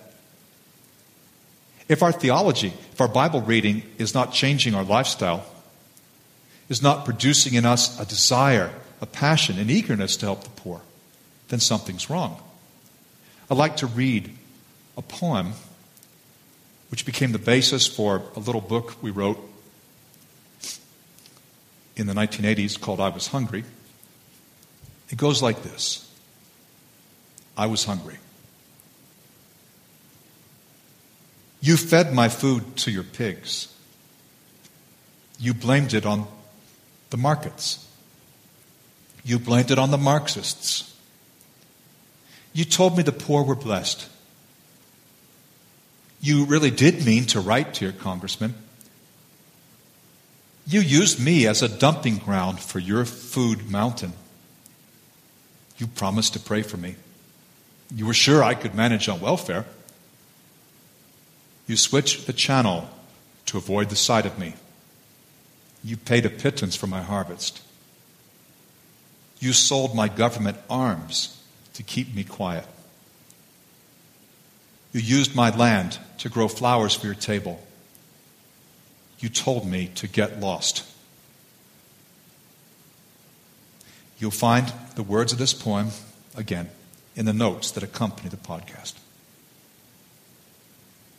If 1.88 2.02
our 2.02 2.12
theology, 2.12 2.72
if 2.92 3.00
our 3.00 3.08
Bible 3.08 3.40
reading 3.40 3.82
is 3.98 4.14
not 4.14 4.32
changing 4.32 4.74
our 4.74 4.84
lifestyle, 4.84 5.44
is 6.68 6.82
not 6.82 7.06
producing 7.06 7.54
in 7.54 7.64
us 7.64 7.98
a 7.98 8.04
desire, 8.04 8.70
a 9.00 9.06
passion, 9.06 9.58
an 9.58 9.70
eagerness 9.70 10.16
to 10.18 10.26
help 10.26 10.44
the 10.44 10.50
poor, 10.50 10.80
then 11.48 11.60
something's 11.60 12.10
wrong. 12.10 12.42
I'd 13.50 13.56
like 13.56 13.78
to 13.78 13.86
read 13.86 14.34
a 14.96 15.02
poem 15.02 15.52
which 16.90 17.04
became 17.04 17.32
the 17.32 17.38
basis 17.38 17.86
for 17.86 18.22
a 18.34 18.40
little 18.40 18.60
book 18.60 19.02
we 19.02 19.10
wrote 19.10 19.38
in 21.96 22.06
the 22.06 22.14
1980s 22.14 22.80
called 22.80 23.00
I 23.00 23.08
Was 23.08 23.28
Hungry. 23.28 23.64
It 25.10 25.16
goes 25.16 25.42
like 25.42 25.62
this 25.62 26.08
I 27.56 27.66
was 27.66 27.84
hungry. 27.84 28.18
You 31.60 31.76
fed 31.76 32.14
my 32.14 32.28
food 32.28 32.76
to 32.78 32.90
your 32.90 33.02
pigs. 33.02 33.74
You 35.40 35.54
blamed 35.54 35.92
it 35.92 36.06
on 36.06 36.28
the 37.10 37.16
markets. 37.16 37.84
You 39.28 39.38
blamed 39.38 39.70
it 39.70 39.78
on 39.78 39.90
the 39.90 39.98
Marxists. 39.98 40.96
You 42.54 42.64
told 42.64 42.96
me 42.96 43.02
the 43.02 43.12
poor 43.12 43.42
were 43.42 43.54
blessed. 43.54 44.08
You 46.22 46.46
really 46.46 46.70
did 46.70 47.04
mean 47.04 47.26
to 47.26 47.40
write 47.40 47.74
to 47.74 47.84
your 47.84 47.92
congressman. 47.92 48.54
You 50.66 50.80
used 50.80 51.22
me 51.22 51.46
as 51.46 51.60
a 51.60 51.68
dumping 51.68 52.16
ground 52.16 52.60
for 52.60 52.78
your 52.78 53.04
food 53.04 53.70
mountain. 53.70 54.14
You 55.76 55.88
promised 55.88 56.32
to 56.32 56.40
pray 56.40 56.62
for 56.62 56.78
me. 56.78 56.96
You 57.94 58.06
were 58.06 58.14
sure 58.14 58.42
I 58.42 58.54
could 58.54 58.74
manage 58.74 59.10
on 59.10 59.20
welfare. 59.20 59.66
You 61.66 61.76
switched 61.76 62.26
the 62.26 62.32
channel 62.32 62.88
to 63.44 63.58
avoid 63.58 63.90
the 63.90 63.96
sight 63.96 64.24
of 64.24 64.38
me. 64.38 64.54
You 65.84 65.98
paid 65.98 66.24
a 66.24 66.30
pittance 66.30 66.76
for 66.76 66.86
my 66.86 67.02
harvest. 67.02 67.60
You 69.40 69.52
sold 69.52 69.94
my 69.94 70.08
government 70.08 70.58
arms 70.68 71.40
to 71.74 71.82
keep 71.82 72.14
me 72.14 72.24
quiet. 72.24 72.66
You 74.92 75.00
used 75.00 75.34
my 75.34 75.54
land 75.54 75.98
to 76.18 76.28
grow 76.28 76.48
flowers 76.48 76.94
for 76.94 77.06
your 77.06 77.14
table. 77.14 77.64
you 79.20 79.28
told 79.28 79.66
me 79.66 79.88
to 79.96 80.06
get 80.06 80.38
lost. 80.38 80.84
You'll 84.18 84.30
find 84.30 84.72
the 84.94 85.02
words 85.02 85.32
of 85.32 85.38
this 85.38 85.52
poem, 85.52 85.88
again, 86.36 86.70
in 87.16 87.24
the 87.24 87.32
notes 87.32 87.72
that 87.72 87.82
accompany 87.82 88.28
the 88.28 88.36
podcast. 88.36 88.94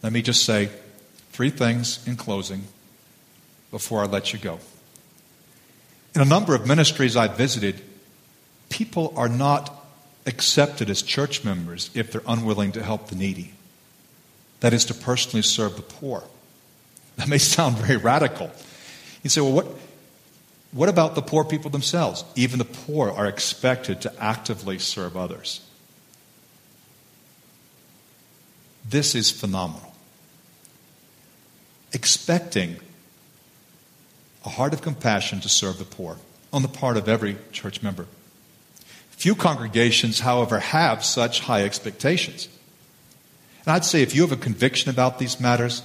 Let 0.01 0.13
me 0.13 0.21
just 0.21 0.45
say 0.45 0.69
three 1.31 1.49
things 1.49 2.05
in 2.07 2.15
closing 2.15 2.63
before 3.69 4.01
I 4.01 4.05
let 4.05 4.31
you 4.31 4.39
go. 4.39 4.59
In 6.15 6.21
a 6.21 6.25
number 6.25 6.55
of 6.55 6.65
ministries 6.65 7.17
I've 7.17 7.37
visited, 7.37 7.81
people 8.69 9.13
are 9.15 9.29
not 9.29 9.75
accepted 10.25 10.89
as 10.89 11.01
church 11.01 11.43
members 11.43 11.89
if 11.93 12.11
they're 12.11 12.21
unwilling 12.27 12.71
to 12.73 12.83
help 12.83 13.07
the 13.09 13.15
needy. 13.15 13.53
That 14.59 14.73
is, 14.73 14.85
to 14.85 14.93
personally 14.93 15.41
serve 15.41 15.75
the 15.75 15.81
poor. 15.81 16.23
That 17.15 17.27
may 17.27 17.37
sound 17.37 17.77
very 17.77 17.97
radical. 17.97 18.51
You 19.23 19.29
say, 19.29 19.41
well, 19.41 19.51
what, 19.51 19.67
what 20.71 20.89
about 20.89 21.15
the 21.15 21.21
poor 21.21 21.43
people 21.43 21.71
themselves? 21.71 22.23
Even 22.35 22.59
the 22.59 22.65
poor 22.65 23.09
are 23.09 23.27
expected 23.27 24.01
to 24.01 24.13
actively 24.21 24.77
serve 24.79 25.17
others. 25.17 25.61
This 28.87 29.15
is 29.15 29.31
phenomenal. 29.31 29.93
Expecting 31.93 32.77
a 34.45 34.49
heart 34.49 34.73
of 34.73 34.81
compassion 34.81 35.39
to 35.41 35.49
serve 35.49 35.79
the 35.79 35.85
poor 35.85 36.17
on 36.51 36.61
the 36.61 36.67
part 36.67 36.97
of 36.97 37.07
every 37.07 37.37
church 37.51 37.81
member. 37.81 38.05
Few 39.19 39.35
congregations, 39.35 40.21
however, 40.21 40.59
have 40.59 41.03
such 41.03 41.41
high 41.41 41.65
expectations. 41.65 42.47
And 43.65 43.73
I'd 43.73 43.83
say 43.83 44.01
if 44.01 44.15
you 44.15 44.21
have 44.21 44.31
a 44.31 44.37
conviction 44.37 44.89
about 44.89 45.19
these 45.19 45.41
matters, 45.41 45.83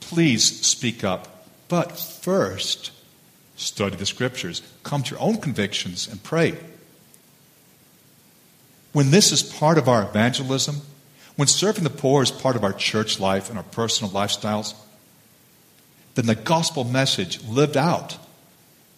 please 0.00 0.64
speak 0.66 1.04
up. 1.04 1.46
But 1.68 1.92
first, 1.98 2.90
study 3.54 3.96
the 3.96 4.06
scriptures, 4.06 4.62
come 4.82 5.02
to 5.02 5.10
your 5.10 5.20
own 5.20 5.42
convictions, 5.42 6.08
and 6.08 6.22
pray. 6.22 6.56
When 8.94 9.10
this 9.10 9.30
is 9.30 9.42
part 9.42 9.76
of 9.76 9.86
our 9.86 10.02
evangelism, 10.02 10.80
when 11.36 11.48
serving 11.48 11.84
the 11.84 11.90
poor 11.90 12.22
is 12.22 12.30
part 12.30 12.56
of 12.56 12.64
our 12.64 12.72
church 12.72 13.20
life 13.20 13.50
and 13.50 13.58
our 13.58 13.64
personal 13.64 14.10
lifestyles, 14.10 14.72
then 16.14 16.24
the 16.24 16.34
gospel 16.34 16.84
message 16.84 17.44
lived 17.44 17.76
out 17.76 18.16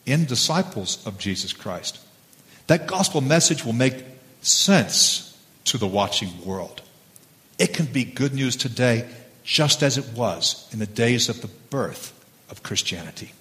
in 0.04 0.24
disciples 0.24 1.04
of 1.04 1.18
Jesus 1.18 1.52
Christ. 1.52 1.98
That 2.66 2.86
gospel 2.88 3.20
message 3.20 3.64
will 3.64 3.72
make 3.72 4.04
sense 4.40 5.38
to 5.66 5.78
the 5.78 5.86
watching 5.86 6.44
world. 6.44 6.82
It 7.58 7.72
can 7.72 7.86
be 7.86 8.04
good 8.04 8.34
news 8.34 8.56
today 8.56 9.08
just 9.44 9.82
as 9.82 9.96
it 9.96 10.08
was 10.14 10.68
in 10.72 10.80
the 10.80 10.86
days 10.86 11.28
of 11.28 11.42
the 11.42 11.48
birth 11.70 12.12
of 12.50 12.62
Christianity. 12.62 13.32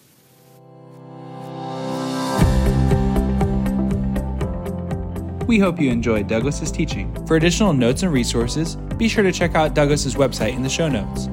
We 5.47 5.59
hope 5.59 5.79
you 5.79 5.91
enjoyed 5.91 6.27
Douglas's 6.27 6.71
teaching. 6.71 7.13
For 7.25 7.35
additional 7.35 7.73
notes 7.73 8.03
and 8.03 8.11
resources, 8.11 8.75
be 8.97 9.07
sure 9.07 9.23
to 9.23 9.31
check 9.31 9.55
out 9.55 9.73
Douglas's 9.73 10.15
website 10.15 10.55
in 10.55 10.63
the 10.63 10.69
show 10.69 10.87
notes. 10.87 11.25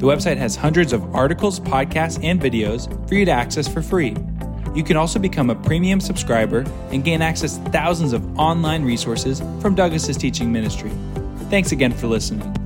The 0.00 0.06
website 0.06 0.38
has 0.38 0.56
hundreds 0.56 0.92
of 0.92 1.14
articles, 1.14 1.60
podcasts, 1.60 2.22
and 2.24 2.40
videos 2.40 2.88
for 3.08 3.14
you 3.14 3.24
to 3.24 3.30
access 3.30 3.68
for 3.68 3.82
free. 3.82 4.16
You 4.74 4.84
can 4.84 4.96
also 4.96 5.18
become 5.18 5.50
a 5.50 5.54
premium 5.54 6.00
subscriber 6.00 6.64
and 6.92 7.04
gain 7.04 7.22
access 7.22 7.56
to 7.56 7.70
thousands 7.70 8.12
of 8.12 8.38
online 8.38 8.84
resources 8.84 9.40
from 9.60 9.74
Douglas's 9.74 10.16
teaching 10.16 10.52
ministry. 10.52 10.92
Thanks 11.50 11.72
again 11.72 11.92
for 11.92 12.06
listening. 12.06 12.59